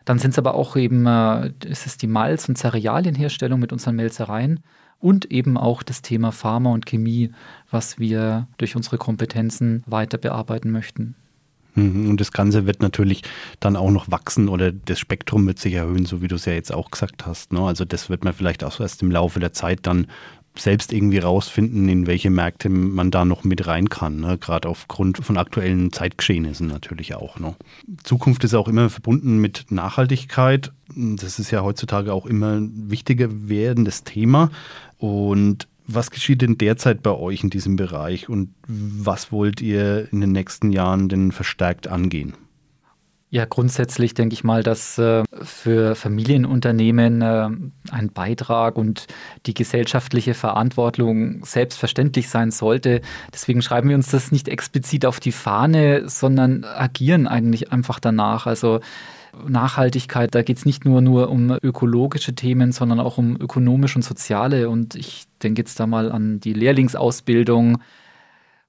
[0.06, 3.97] Dann sind es aber auch eben, äh, ist es die Malz- und Cerealienherstellung mit unseren
[3.97, 4.62] Melzereien
[5.04, 7.32] und eben auch das Thema Pharma und Chemie,
[7.70, 11.16] was wir durch unsere Kompetenzen weiter bearbeiten möchten.
[11.76, 13.24] Mhm, und das Ganze wird natürlich
[13.60, 16.54] dann auch noch wachsen oder das Spektrum wird sich erhöhen, so wie du es ja
[16.54, 17.52] jetzt auch gesagt hast.
[17.52, 17.60] Ne?
[17.60, 20.08] Also das wird man vielleicht auch erst im Laufe der Zeit dann
[20.56, 24.38] selbst irgendwie rausfinden, in welche Märkte man da noch mit rein kann, ne?
[24.38, 27.39] gerade aufgrund von aktuellen Zeitgeschehnissen natürlich auch.
[27.39, 27.56] Ne?
[28.04, 30.72] Zukunft ist auch immer verbunden mit Nachhaltigkeit.
[30.96, 34.52] Das ist ja heutzutage auch immer ein wichtiger werdendes Thema.
[34.98, 40.22] Und was geschieht denn derzeit bei euch in diesem Bereich und was wollt ihr in
[40.22, 42.36] den nächsten Jahren denn verstärkt angehen?
[43.34, 47.50] Ja, grundsätzlich denke ich mal, dass äh, für Familienunternehmen äh,
[47.89, 49.08] ein Beitrag und
[49.48, 53.02] die gesellschaftliche Verantwortung selbstverständlich sein sollte.
[53.34, 58.46] Deswegen schreiben wir uns das nicht explizit auf die Fahne, sondern agieren eigentlich einfach danach.
[58.46, 58.82] Also
[59.48, 64.04] Nachhaltigkeit, da geht es nicht nur, nur um ökologische Themen, sondern auch um ökonomische und
[64.04, 64.69] soziale.
[64.69, 67.80] Und ich denke jetzt da mal an die Lehrlingsausbildung,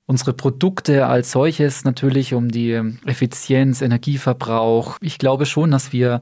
[0.07, 4.99] unsere Produkte als solches, natürlich um die Effizienz, Energieverbrauch.
[5.01, 6.21] Ich glaube schon, dass wir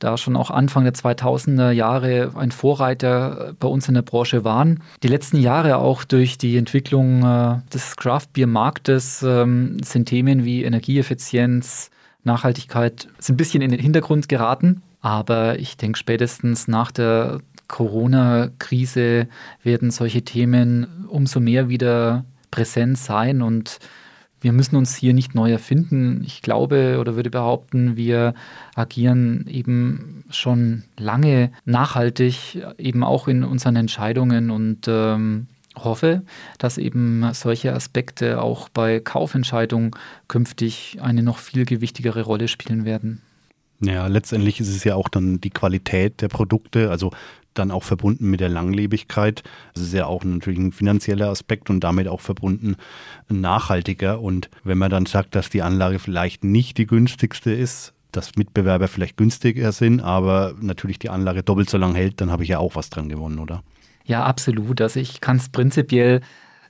[0.00, 4.82] da schon auch Anfang der 2000er Jahre ein Vorreiter bei uns in der Branche waren.
[5.02, 10.44] Die letzten Jahre auch durch die Entwicklung äh, des Craft Beer Marktes ähm, sind Themen
[10.44, 11.90] wie Energieeffizienz,
[12.24, 14.82] Nachhaltigkeit sind ein bisschen in den Hintergrund geraten.
[15.02, 19.28] Aber ich denke, spätestens nach der Corona-Krise
[19.62, 23.78] werden solche Themen umso mehr wieder präsent sein und
[24.40, 26.22] wir müssen uns hier nicht neu erfinden.
[26.24, 28.34] Ich glaube oder würde behaupten, wir
[28.74, 36.22] agieren eben schon lange nachhaltig, eben auch in unseren Entscheidungen und ähm, hoffe,
[36.58, 39.92] dass eben solche Aspekte auch bei Kaufentscheidungen
[40.28, 43.22] künftig eine noch viel gewichtigere Rolle spielen werden.
[43.82, 47.12] Ja, letztendlich ist es ja auch dann die Qualität der Produkte, also
[47.54, 49.42] dann auch verbunden mit der Langlebigkeit.
[49.74, 52.76] Das ist ja auch natürlich ein finanzieller Aspekt und damit auch verbunden
[53.28, 54.20] nachhaltiger.
[54.20, 58.88] Und wenn man dann sagt, dass die Anlage vielleicht nicht die günstigste ist, dass Mitbewerber
[58.88, 62.58] vielleicht günstiger sind, aber natürlich die Anlage doppelt so lang hält, dann habe ich ja
[62.58, 63.62] auch was dran gewonnen, oder?
[64.04, 64.80] Ja, absolut.
[64.80, 66.20] Also ich kann es prinzipiell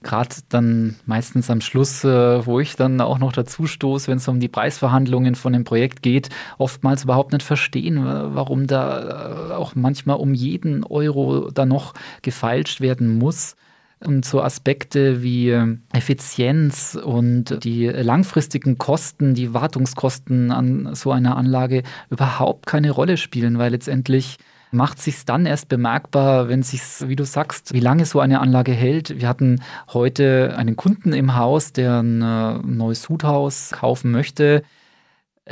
[0.03, 4.29] gerade dann meistens am Schluss, äh, wo ich dann auch noch dazu stoße, wenn es
[4.29, 9.75] um die Preisverhandlungen von dem Projekt geht, oftmals überhaupt nicht verstehen, warum da äh, auch
[9.75, 13.57] manchmal um jeden Euro da noch gefeilscht werden muss.
[14.03, 21.37] Und so Aspekte wie äh, Effizienz und die langfristigen Kosten, die Wartungskosten an so einer
[21.37, 24.39] Anlage überhaupt keine Rolle spielen, weil letztendlich
[24.71, 28.73] macht sich dann erst bemerkbar, wenn sich, wie du sagst, wie lange so eine Anlage
[28.73, 29.21] hält.
[29.21, 34.63] Wir hatten heute einen Kunden im Haus, der ein äh, neues Sudhaus kaufen möchte,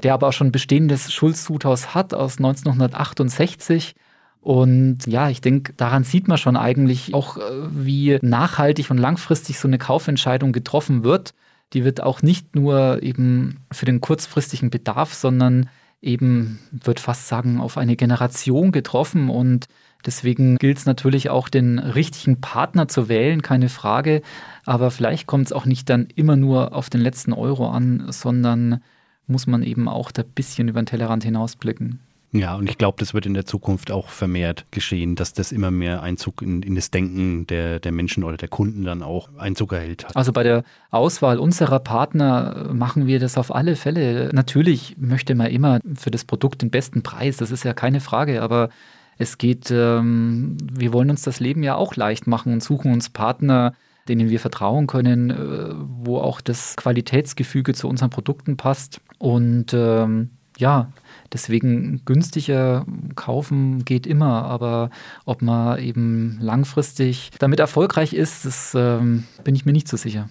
[0.02, 3.96] der aber auch schon bestehendes Schulz-Sudhaus hat aus 1968.
[4.40, 9.58] Und ja, ich denke, daran sieht man schon eigentlich auch, äh, wie nachhaltig und langfristig
[9.58, 11.34] so eine Kaufentscheidung getroffen wird.
[11.72, 15.68] Die wird auch nicht nur eben für den kurzfristigen Bedarf, sondern
[16.00, 19.30] eben, würde fast sagen, auf eine Generation getroffen.
[19.30, 19.66] Und
[20.06, 24.22] Deswegen gilt es natürlich auch, den richtigen Partner zu wählen, keine Frage.
[24.64, 28.80] Aber vielleicht kommt es auch nicht dann immer nur auf den letzten Euro an, sondern
[29.26, 32.00] muss man eben auch da ein bisschen über den Tellerrand hinausblicken.
[32.32, 35.70] Ja, und ich glaube, das wird in der Zukunft auch vermehrt geschehen, dass das immer
[35.70, 39.72] mehr Einzug in, in das Denken der, der Menschen oder der Kunden dann auch Einzug
[39.72, 40.14] erhält hat.
[40.16, 44.30] Also bei der Auswahl unserer Partner machen wir das auf alle Fälle.
[44.34, 48.42] Natürlich möchte man immer für das Produkt den besten Preis, das ist ja keine Frage,
[48.42, 48.68] aber
[49.16, 53.08] es geht, ähm, wir wollen uns das Leben ja auch leicht machen und suchen uns
[53.08, 53.74] Partner,
[54.08, 59.00] denen wir vertrauen können, äh, wo auch das Qualitätsgefüge zu unseren Produkten passt.
[59.18, 60.92] Und ähm, ja,
[61.32, 64.90] deswegen günstiger kaufen geht immer, aber
[65.24, 70.28] ob man eben langfristig damit erfolgreich ist, das ähm, bin ich mir nicht so sicher.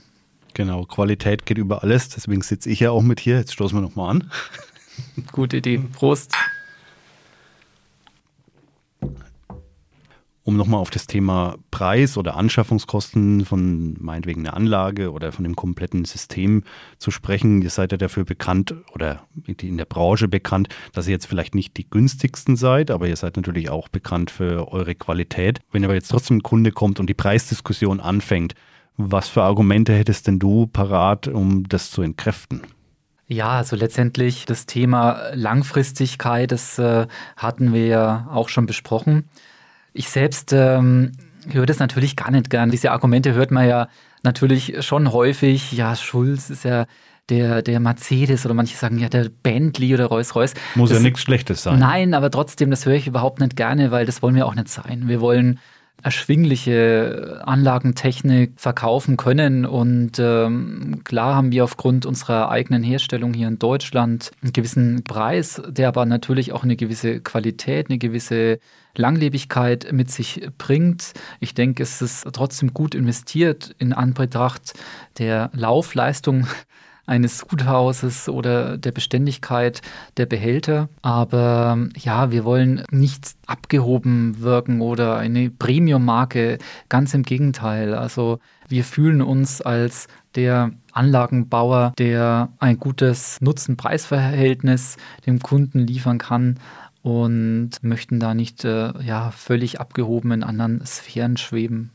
[0.54, 3.38] Genau, Qualität geht über alles, deswegen sitze ich ja auch mit hier.
[3.38, 4.32] Jetzt stoßen wir nochmal an.
[5.32, 5.80] Gute Idee.
[5.94, 6.34] Prost.
[10.48, 15.58] Um nochmal auf das Thema Preis oder Anschaffungskosten von meinetwegen einer Anlage oder von dem
[15.58, 16.64] kompletten System
[17.00, 17.62] zu sprechen.
[17.62, 21.76] Ihr seid ja dafür bekannt oder in der Branche bekannt, dass ihr jetzt vielleicht nicht
[21.76, 25.60] die günstigsten seid, aber ihr seid natürlich auch bekannt für eure Qualität.
[25.74, 28.54] Wenn aber jetzt trotzdem ein Kunde kommt und die Preisdiskussion anfängt,
[28.96, 32.62] was für Argumente hättest denn du parat, um das zu entkräften?
[33.28, 37.06] Ja, also letztendlich das Thema Langfristigkeit, das äh,
[37.36, 39.28] hatten wir ja auch schon besprochen.
[39.98, 41.12] Ich selbst ähm,
[41.50, 42.70] höre das natürlich gar nicht gern.
[42.70, 43.88] Diese Argumente hört man ja
[44.22, 45.72] natürlich schon häufig.
[45.72, 46.86] Ja, Schulz ist ja
[47.30, 50.54] der, der Mercedes oder manche sagen ja der Bentley oder Rolls-Royce.
[50.76, 51.80] Muss das, ja nichts Schlechtes sein.
[51.80, 54.70] Nein, aber trotzdem, das höre ich überhaupt nicht gerne, weil das wollen wir auch nicht
[54.70, 55.08] sein.
[55.08, 55.60] Wir wollen
[56.04, 59.66] erschwingliche Anlagentechnik verkaufen können.
[59.66, 65.62] Und ähm, klar haben wir aufgrund unserer eigenen Herstellung hier in Deutschland einen gewissen Preis,
[65.68, 68.60] der aber natürlich auch eine gewisse Qualität, eine gewisse
[68.98, 71.14] Langlebigkeit mit sich bringt.
[71.40, 74.74] Ich denke, es ist trotzdem gut investiert in Anbetracht
[75.18, 76.48] der Laufleistung
[77.06, 79.82] eines Guthauses oder der Beständigkeit
[80.18, 80.90] der Behälter.
[81.02, 86.58] Aber ja, wir wollen nicht abgehoben wirken oder eine Premium-Marke.
[86.90, 87.94] Ganz im Gegenteil.
[87.96, 96.60] Also wir fühlen uns als der Anlagenbauer, der ein gutes Nutzen-Preis-Verhältnis dem Kunden liefern kann
[97.08, 101.92] und möchten da nicht äh, ja, völlig abgehoben in anderen Sphären schweben.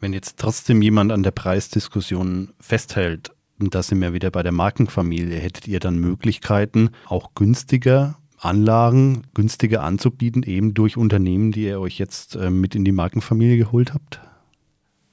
[0.00, 3.30] Wenn jetzt trotzdem jemand an der Preisdiskussion festhält,
[3.60, 9.24] und da sind wir wieder bei der Markenfamilie, hättet ihr dann Möglichkeiten, auch günstiger Anlagen
[9.34, 13.92] günstiger anzubieten, eben durch Unternehmen, die ihr euch jetzt äh, mit in die Markenfamilie geholt
[13.92, 14.20] habt?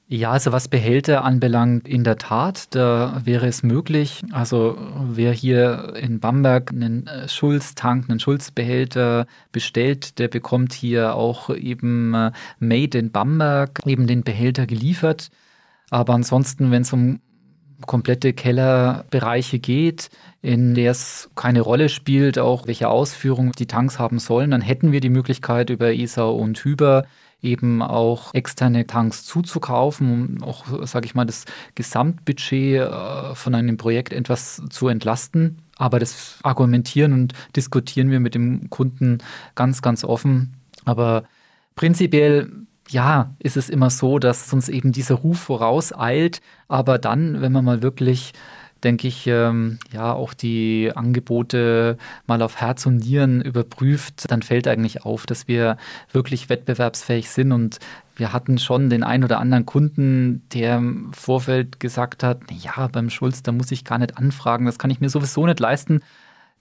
[0.08, 4.22] Ja, also was Behälter anbelangt, in der Tat, da wäre es möglich.
[4.30, 4.78] Also
[5.10, 12.14] wer hier in Bamberg einen äh, Schulz-Tank, einen Schulz-Behälter bestellt, der bekommt hier auch eben
[12.14, 15.30] äh, Made in Bamberg eben den Behälter geliefert.
[15.90, 17.18] Aber ansonsten, wenn es um
[17.84, 24.20] komplette Kellerbereiche geht, in der es keine Rolle spielt, auch welche Ausführung die Tanks haben
[24.20, 27.06] sollen, dann hätten wir die Möglichkeit über ESA und Hyber
[27.46, 33.76] eben auch externe Tanks zuzukaufen, um auch, sage ich mal, das Gesamtbudget äh, von einem
[33.76, 35.62] Projekt etwas zu entlasten.
[35.78, 39.18] Aber das argumentieren und diskutieren wir mit dem Kunden
[39.54, 40.54] ganz, ganz offen.
[40.84, 41.24] Aber
[41.74, 42.50] prinzipiell
[42.88, 46.40] ja, ist es immer so, dass uns eben dieser Ruf vorauseilt.
[46.68, 48.32] Aber dann, wenn man mal wirklich
[48.84, 54.68] denke ich, ähm, ja, auch die Angebote mal auf Herz und Nieren überprüft, dann fällt
[54.68, 55.76] eigentlich auf, dass wir
[56.12, 57.78] wirklich wettbewerbsfähig sind und
[58.16, 63.10] wir hatten schon den einen oder anderen Kunden, der im Vorfeld gesagt hat, ja, beim
[63.10, 66.00] Schulz, da muss ich gar nicht anfragen, das kann ich mir sowieso nicht leisten,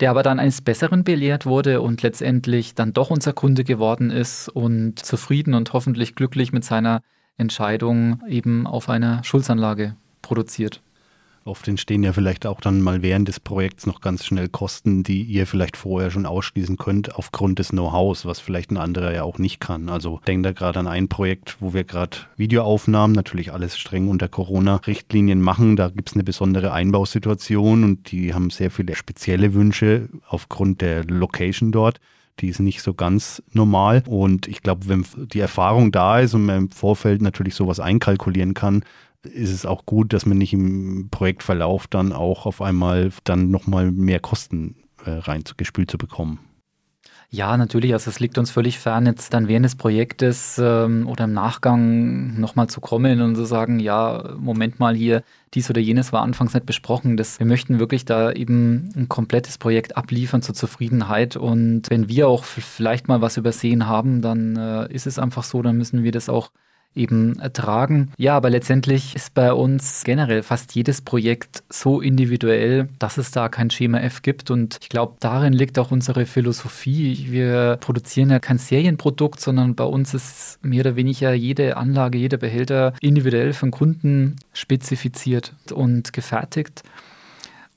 [0.02, 4.50] der aber dann eines Besseren belehrt wurde und letztendlich dann doch unser Kunde geworden ist
[4.50, 7.02] und zufrieden und hoffentlich glücklich mit seiner
[7.38, 10.82] Entscheidung eben auf einer Schulzanlage produziert.
[11.48, 15.22] Oft entstehen ja vielleicht auch dann mal während des Projekts noch ganz schnell Kosten, die
[15.22, 19.38] ihr vielleicht vorher schon ausschließen könnt, aufgrund des Know-hows, was vielleicht ein anderer ja auch
[19.38, 19.90] nicht kann.
[19.90, 24.28] Also denkt da gerade an ein Projekt, wo wir gerade Videoaufnahmen, natürlich alles streng unter
[24.28, 25.76] Corona-Richtlinien machen.
[25.76, 31.04] Da gibt es eine besondere Einbausituation und die haben sehr viele spezielle Wünsche aufgrund der
[31.06, 32.00] Location dort
[32.40, 34.04] die ist nicht so ganz normal.
[34.08, 38.54] Und ich glaube, wenn die Erfahrung da ist und man im Vorfeld natürlich sowas einkalkulieren
[38.54, 38.84] kann,
[39.34, 43.92] ist es auch gut, dass man nicht im Projektverlauf dann auch auf einmal dann nochmal
[43.92, 46.40] mehr Kosten äh, reingespült zu bekommen.
[47.32, 47.92] Ja, natürlich.
[47.92, 52.40] Also es liegt uns völlig fern, jetzt dann während des Projektes ähm, oder im Nachgang
[52.40, 55.24] nochmal zu kommen und zu sagen, ja, Moment mal hier,
[55.54, 57.18] dies oder jenes war anfangs nicht besprochen.
[57.18, 61.36] Das, wir möchten wirklich da eben ein komplettes Projekt abliefern zur Zufriedenheit.
[61.36, 65.62] Und wenn wir auch vielleicht mal was übersehen haben, dann äh, ist es einfach so,
[65.62, 66.52] dann müssen wir das auch
[66.96, 68.12] eben ertragen.
[68.18, 73.50] Ja, aber letztendlich ist bei uns generell fast jedes Projekt so individuell, dass es da
[73.50, 74.50] kein Schema F gibt.
[74.52, 77.28] Und ich glaube, darin liegt auch unsere Philosophie.
[77.30, 82.38] Wir produzieren ja kein Serienprodukt, sondern bei uns ist mehr oder weniger jede Anlage, jeder
[82.38, 86.84] Behälter individuell von Kunden spezifiziert und gefertigt.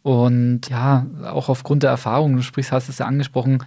[0.02, 3.64] Und ja, auch aufgrund der Erfahrung, du sprichst, hast es ja angesprochen,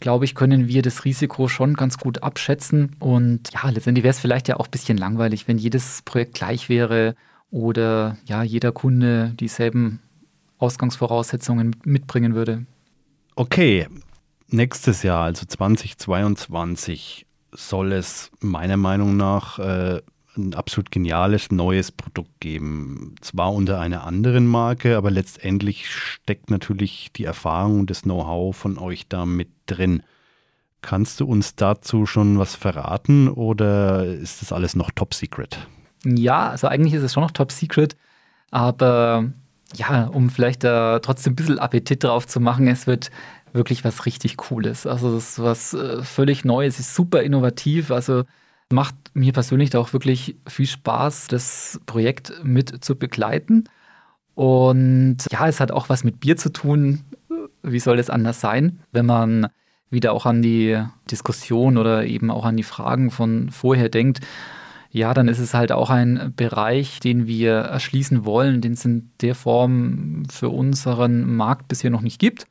[0.00, 2.96] glaube ich, können wir das Risiko schon ganz gut abschätzen.
[2.98, 6.68] Und ja, letztendlich wäre es vielleicht ja auch ein bisschen langweilig, wenn jedes Projekt gleich
[6.68, 7.14] wäre
[7.50, 10.00] oder ja, jeder Kunde dieselben
[10.58, 12.66] Ausgangsvoraussetzungen mitbringen würde.
[13.36, 13.88] Okay,
[14.48, 20.00] nächstes Jahr, also 2022, soll es meiner Meinung nach äh,
[20.36, 23.14] ein absolut geniales neues Produkt geben.
[23.20, 28.78] Zwar unter einer anderen Marke, aber letztendlich steckt natürlich die Erfahrung und das Know-how von
[28.78, 30.02] euch da mit drin.
[30.82, 35.66] Kannst du uns dazu schon was verraten oder ist das alles noch top secret?
[36.04, 37.96] Ja, also eigentlich ist es schon noch top secret,
[38.50, 39.32] aber
[39.74, 43.10] ja, um vielleicht da trotzdem ein bisschen Appetit drauf zu machen, es wird
[43.54, 44.86] wirklich was richtig Cooles.
[44.86, 47.90] Also es ist was äh, völlig Neues, ist super innovativ.
[47.90, 48.24] Also
[48.72, 53.64] Macht mir persönlich auch wirklich viel Spaß, das Projekt mit zu begleiten.
[54.34, 57.04] Und ja, es hat auch was mit Bier zu tun.
[57.62, 59.48] Wie soll es anders sein, wenn man
[59.90, 64.20] wieder auch an die Diskussion oder eben auch an die Fragen von vorher denkt?
[64.90, 69.10] Ja, dann ist es halt auch ein Bereich, den wir erschließen wollen, den es in
[69.20, 72.46] der Form für unseren Markt bisher noch nicht gibt.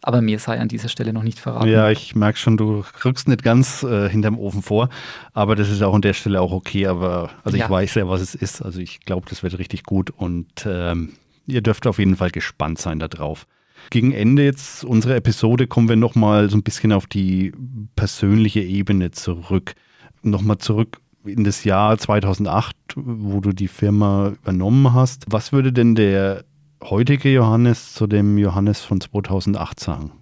[0.00, 1.68] Aber mir sei an dieser Stelle noch nicht verraten.
[1.68, 4.90] Ja, ich merke schon, du rückst nicht ganz äh, hinterm Ofen vor,
[5.32, 6.86] aber das ist auch an der Stelle auch okay.
[6.86, 7.64] Aber also ja.
[7.64, 8.62] ich weiß ja, was es ist.
[8.62, 11.14] Also ich glaube, das wird richtig gut und ähm,
[11.46, 13.46] ihr dürft auf jeden Fall gespannt sein darauf.
[13.90, 17.52] Gegen Ende jetzt unserer Episode kommen wir nochmal so ein bisschen auf die
[17.96, 19.74] persönliche Ebene zurück.
[20.22, 25.24] Nochmal zurück in das Jahr 2008, wo du die Firma übernommen hast.
[25.28, 26.44] Was würde denn der
[26.82, 30.12] heutige Johannes zu dem Johannes von 2008 sagen?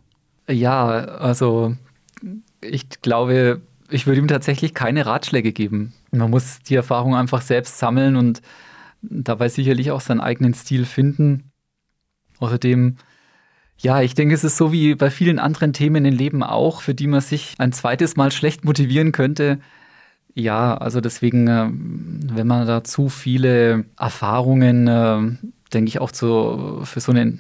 [0.49, 1.77] Ja, also
[2.61, 5.93] ich glaube, ich würde ihm tatsächlich keine Ratschläge geben.
[6.11, 8.43] Man muss die Erfahrung einfach selbst sammeln und
[9.03, 11.51] dabei sicherlich auch seinen eigenen Stil finden.
[12.39, 12.97] Außerdem,
[13.79, 16.95] ja, ich denke, es ist so wie bei vielen anderen Themen im Leben auch, für
[16.95, 19.59] die man sich ein zweites Mal schlecht motivieren könnte.
[20.35, 26.81] Ja, also deswegen, äh, wenn man da zu viele Erfahrungen äh, denke ich, auch zu,
[26.85, 27.39] für so eine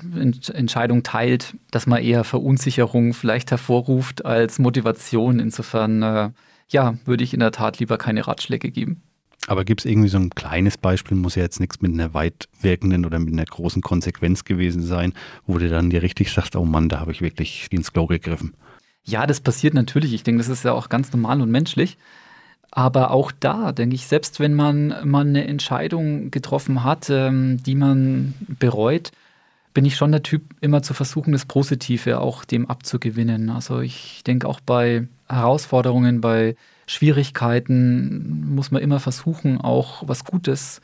[0.52, 5.40] Entscheidung teilt, dass man eher Verunsicherung vielleicht hervorruft als Motivation.
[5.40, 6.30] Insofern, äh,
[6.68, 9.02] ja, würde ich in der Tat lieber keine Ratschläge geben.
[9.46, 12.48] Aber gibt es irgendwie so ein kleines Beispiel, muss ja jetzt nichts mit einer weit
[12.60, 15.14] wirkenden oder mit einer großen Konsequenz gewesen sein,
[15.46, 18.52] wo du dann dir richtig sagst, oh Mann, da habe ich wirklich ins Klo gegriffen.
[19.04, 20.12] Ja, das passiert natürlich.
[20.12, 21.96] Ich denke, das ist ja auch ganz normal und menschlich.
[22.70, 27.74] Aber auch da, denke ich, selbst wenn man mal eine Entscheidung getroffen hat, ähm, die
[27.74, 29.12] man bereut,
[29.72, 33.50] bin ich schon der Typ, immer zu versuchen, das Positive auch dem abzugewinnen.
[33.50, 36.56] Also ich denke auch bei Herausforderungen, bei
[36.86, 40.80] Schwierigkeiten muss man immer versuchen, auch was Gutes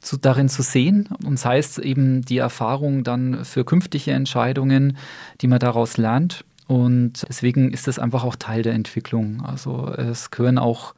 [0.00, 1.08] zu, darin zu sehen.
[1.24, 4.96] Und sei es eben die Erfahrung dann für künftige Entscheidungen,
[5.40, 6.44] die man daraus lernt.
[6.66, 9.42] Und deswegen ist das einfach auch Teil der Entwicklung.
[9.44, 10.94] Also es gehören auch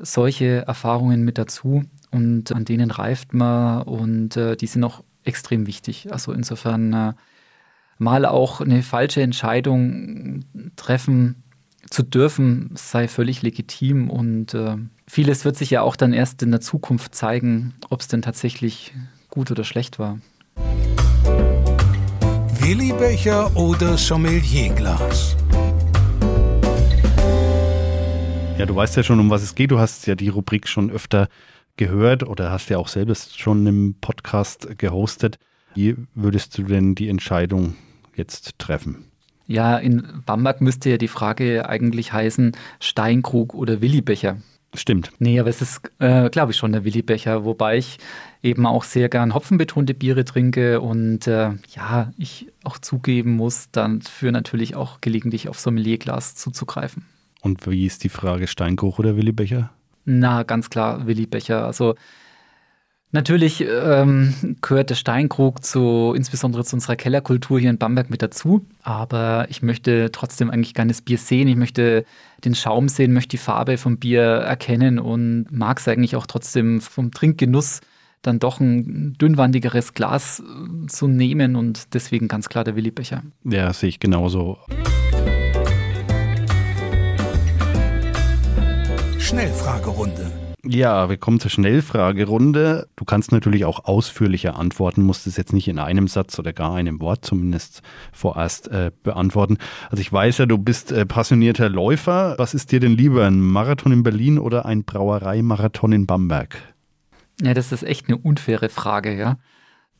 [0.00, 5.66] solche Erfahrungen mit dazu und an denen reift man und äh, die sind auch extrem
[5.66, 6.12] wichtig.
[6.12, 7.12] Also insofern äh,
[7.98, 10.44] mal auch eine falsche Entscheidung
[10.76, 11.42] treffen
[11.88, 14.76] zu dürfen, sei völlig legitim und äh,
[15.06, 18.92] vieles wird sich ja auch dann erst in der Zukunft zeigen, ob es denn tatsächlich
[19.28, 20.18] gut oder schlecht war.
[22.60, 22.92] Willi
[23.54, 25.36] oder Sommelierglas?
[28.60, 29.70] Ja, du weißt ja schon, um was es geht.
[29.70, 31.30] Du hast ja die Rubrik schon öfter
[31.78, 35.38] gehört oder hast ja auch selbst schon im Podcast gehostet.
[35.74, 37.76] Wie würdest du denn die Entscheidung
[38.16, 39.06] jetzt treffen?
[39.46, 44.36] Ja, in Bamberg müsste ja die Frage eigentlich heißen Steinkrug oder Willibecher.
[44.74, 45.10] Stimmt.
[45.18, 47.96] Nee, aber es ist, äh, glaube ich, schon der Willibecher, wobei ich
[48.42, 54.02] eben auch sehr gern hopfenbetonte Biere trinke und äh, ja, ich auch zugeben muss, dann
[54.02, 57.06] für natürlich auch gelegentlich auf Sommelierglas zuzugreifen.
[57.42, 59.70] Und wie ist die Frage Steinkoch oder Willi Becher?
[60.04, 61.64] Na, ganz klar Willi Becher.
[61.64, 61.94] Also
[63.12, 68.64] Natürlich ähm, gehört der Steinkrug zu, insbesondere zu unserer Kellerkultur hier in Bamberg mit dazu.
[68.84, 71.48] Aber ich möchte trotzdem eigentlich gerne das Bier sehen.
[71.48, 72.04] Ich möchte
[72.44, 76.80] den Schaum sehen, möchte die Farbe vom Bier erkennen und mag es eigentlich auch trotzdem
[76.80, 77.80] vom Trinkgenuss
[78.22, 83.22] dann doch ein dünnwandigeres Glas äh, zu nehmen und deswegen ganz klar der Willi-Becher.
[83.44, 84.58] Ja, sehe ich genauso.
[89.20, 90.32] Schnellfragerunde.
[90.64, 92.88] Ja, wir kommen zur Schnellfragerunde.
[92.96, 96.74] Du kannst natürlich auch ausführlicher antworten, musst es jetzt nicht in einem Satz oder gar
[96.74, 99.58] einem Wort zumindest vorerst äh, beantworten.
[99.90, 102.34] Also ich weiß ja, du bist äh, passionierter Läufer.
[102.38, 106.56] Was ist dir denn lieber, ein Marathon in Berlin oder ein Brauereimarathon in Bamberg?
[107.42, 109.38] Ja, das ist echt eine unfaire Frage, ja.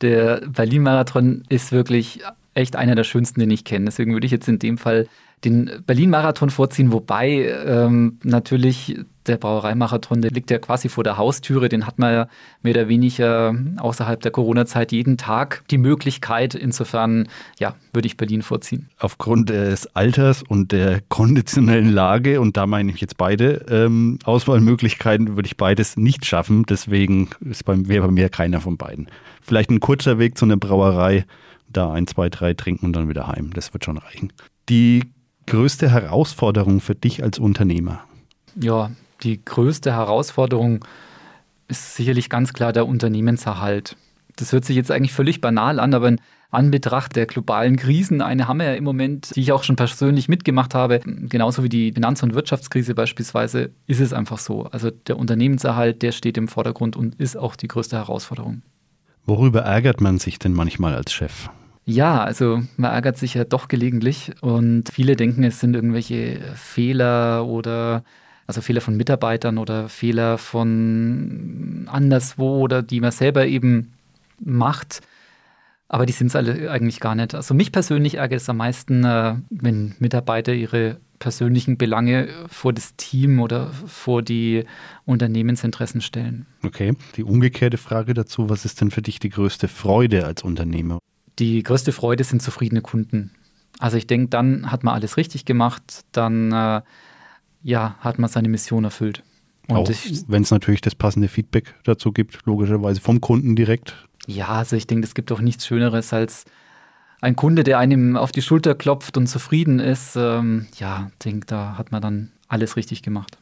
[0.01, 2.21] Der Berlin-Marathon ist wirklich
[2.55, 3.85] echt einer der schönsten, den ich kenne.
[3.85, 5.07] Deswegen würde ich jetzt in dem Fall
[5.43, 11.69] den Berlin-Marathon vorziehen, wobei ähm, natürlich der Brauereimarathon, der liegt ja quasi vor der Haustüre,
[11.69, 12.27] den hat man ja
[12.61, 16.55] mehr oder weniger außerhalb der Corona-Zeit jeden Tag die Möglichkeit.
[16.55, 17.27] Insofern,
[17.59, 18.89] ja, würde ich Berlin vorziehen.
[18.99, 25.35] Aufgrund des Alters und der konditionellen Lage, und da meine ich jetzt beide ähm, Auswahlmöglichkeiten,
[25.35, 26.65] würde ich beides nicht schaffen.
[26.67, 29.07] Deswegen wäre bei mir keiner von beiden.
[29.41, 31.25] Vielleicht ein kurzer Weg zu einer Brauerei,
[31.69, 33.51] da ein, zwei, drei trinken und dann wieder heim.
[33.53, 34.33] Das wird schon reichen.
[34.69, 35.03] Die
[35.47, 38.01] größte Herausforderung für dich als Unternehmer?
[38.55, 38.91] Ja,
[39.23, 40.85] die größte Herausforderung
[41.67, 43.95] ist sicherlich ganz klar der Unternehmenserhalt.
[44.35, 48.47] Das hört sich jetzt eigentlich völlig banal an, aber in Anbetracht der globalen Krisen, eine
[48.47, 51.93] haben wir ja im Moment, die ich auch schon persönlich mitgemacht habe, genauso wie die
[51.93, 54.63] Finanz- und Wirtschaftskrise beispielsweise, ist es einfach so.
[54.65, 58.63] Also der Unternehmenserhalt, der steht im Vordergrund und ist auch die größte Herausforderung.
[59.25, 61.49] Worüber ärgert man sich denn manchmal als Chef?
[61.85, 67.45] Ja, also man ärgert sich ja doch gelegentlich und viele denken, es sind irgendwelche Fehler
[67.45, 68.03] oder
[68.51, 73.93] also Fehler von Mitarbeitern oder Fehler von anderswo oder die man selber eben
[74.41, 74.99] macht.
[75.87, 77.33] Aber die sind es alle eigentlich gar nicht.
[77.33, 82.97] Also mich persönlich ärgert es am meisten, äh, wenn Mitarbeiter ihre persönlichen Belange vor das
[82.97, 84.65] Team oder vor die
[85.05, 86.45] Unternehmensinteressen stellen.
[86.61, 90.99] Okay, die umgekehrte Frage dazu, was ist denn für dich die größte Freude als Unternehmer?
[91.39, 93.31] Die größte Freude sind zufriedene Kunden.
[93.79, 96.81] Also ich denke, dann hat man alles richtig gemacht, dann äh,
[97.63, 99.23] ja, hat man seine Mission erfüllt.
[99.67, 99.89] Und Auch
[100.27, 103.95] wenn es natürlich das passende Feedback dazu gibt, logischerweise vom Kunden direkt.
[104.27, 106.45] Ja, also ich denke, es gibt auch nichts Schöneres als
[107.21, 110.15] ein Kunde, der einem auf die Schulter klopft und zufrieden ist.
[110.15, 113.37] Ähm, ja, ich denke, da hat man dann alles richtig gemacht.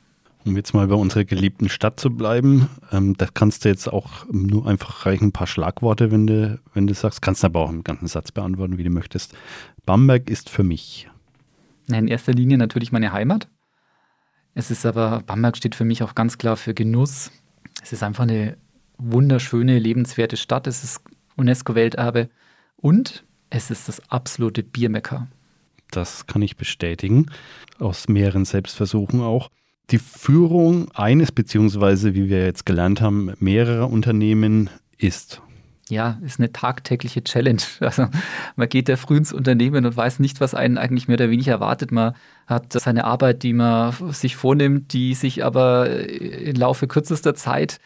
[0.45, 4.25] Um jetzt mal bei unserer geliebten Stadt zu bleiben, ähm, da kannst du jetzt auch
[4.31, 7.69] nur einfach reichen ein paar Schlagworte, wenn du, wenn du sagst, kannst du aber auch
[7.69, 9.33] einen ganzen Satz beantworten, wie du möchtest.
[9.85, 11.09] Bamberg ist für mich.
[11.87, 13.49] In erster Linie natürlich meine Heimat.
[14.59, 17.31] Es ist aber, Bamberg steht für mich auch ganz klar für Genuss.
[17.81, 18.57] Es ist einfach eine
[18.97, 20.67] wunderschöne, lebenswerte Stadt.
[20.67, 20.99] Es ist
[21.37, 22.27] UNESCO-Welterbe
[22.75, 25.29] und es ist das absolute Biermecker.
[25.91, 27.27] Das kann ich bestätigen,
[27.79, 29.49] aus mehreren Selbstversuchen auch.
[29.91, 35.41] Die Führung eines, beziehungsweise wie wir jetzt gelernt haben, mehrerer Unternehmen ist
[35.89, 37.61] ja, ist eine tagtägliche Challenge.
[37.79, 38.07] Also
[38.55, 41.53] man geht ja früh ins Unternehmen und weiß nicht, was einen eigentlich mehr oder weniger
[41.53, 41.91] erwartet.
[41.91, 42.13] Man
[42.47, 47.79] hat seine Arbeit, die man sich vornimmt, die sich aber im Laufe kürzester Zeit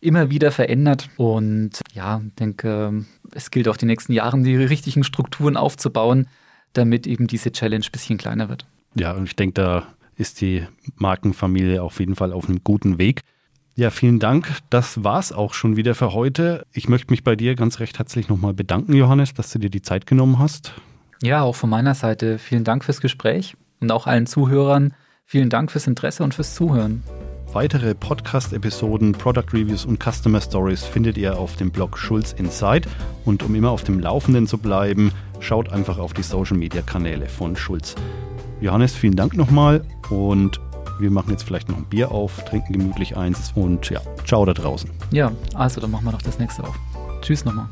[0.00, 1.08] immer wieder verändert.
[1.16, 6.28] Und ja, ich denke, es gilt auch die nächsten Jahre, die richtigen Strukturen aufzubauen,
[6.72, 8.66] damit eben diese Challenge ein bisschen kleiner wird.
[8.94, 10.66] Ja, und ich denke, da ist die
[10.96, 13.20] Markenfamilie auf jeden Fall auf einem guten Weg.
[13.78, 14.48] Ja, vielen Dank.
[14.70, 16.64] Das war's auch schon wieder für heute.
[16.72, 19.82] Ich möchte mich bei dir ganz recht herzlich nochmal bedanken, Johannes, dass du dir die
[19.82, 20.72] Zeit genommen hast.
[21.22, 24.94] Ja, auch von meiner Seite vielen Dank fürs Gespräch und auch allen Zuhörern
[25.26, 27.02] vielen Dank fürs Interesse und fürs Zuhören.
[27.52, 32.88] Weitere Podcast-Episoden, Product Reviews und Customer Stories findet ihr auf dem Blog Schulz Inside.
[33.26, 37.94] Und um immer auf dem Laufenden zu bleiben, schaut einfach auf die Social-Media-Kanäle von Schulz.
[38.62, 40.60] Johannes, vielen Dank nochmal und
[40.98, 44.54] wir machen jetzt vielleicht noch ein Bier auf, trinken gemütlich eins und ja, ciao da
[44.54, 44.90] draußen.
[45.10, 46.78] Ja, also dann machen wir doch das nächste auf.
[47.20, 47.66] Tschüss nochmal.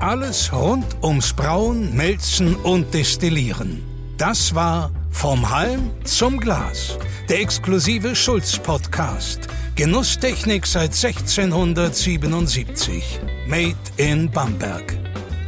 [0.00, 3.82] Alles rund ums Brauen, Melzen und Destillieren.
[4.18, 6.98] Das war Vom Halm zum Glas,
[7.28, 9.48] der exklusive Schulz-Podcast.
[9.74, 13.20] Genusstechnik seit 1677.
[13.46, 14.98] Made in Bamberg.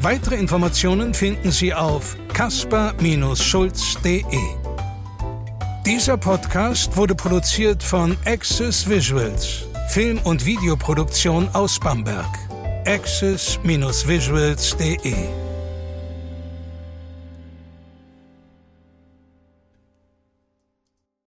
[0.01, 4.64] Weitere Informationen finden Sie auf kasper-schulz.de.
[5.87, 12.25] Dieser Podcast wurde produziert von Access Visuals, Film- und Videoproduktion aus Bamberg.
[12.87, 15.15] access-visuals.de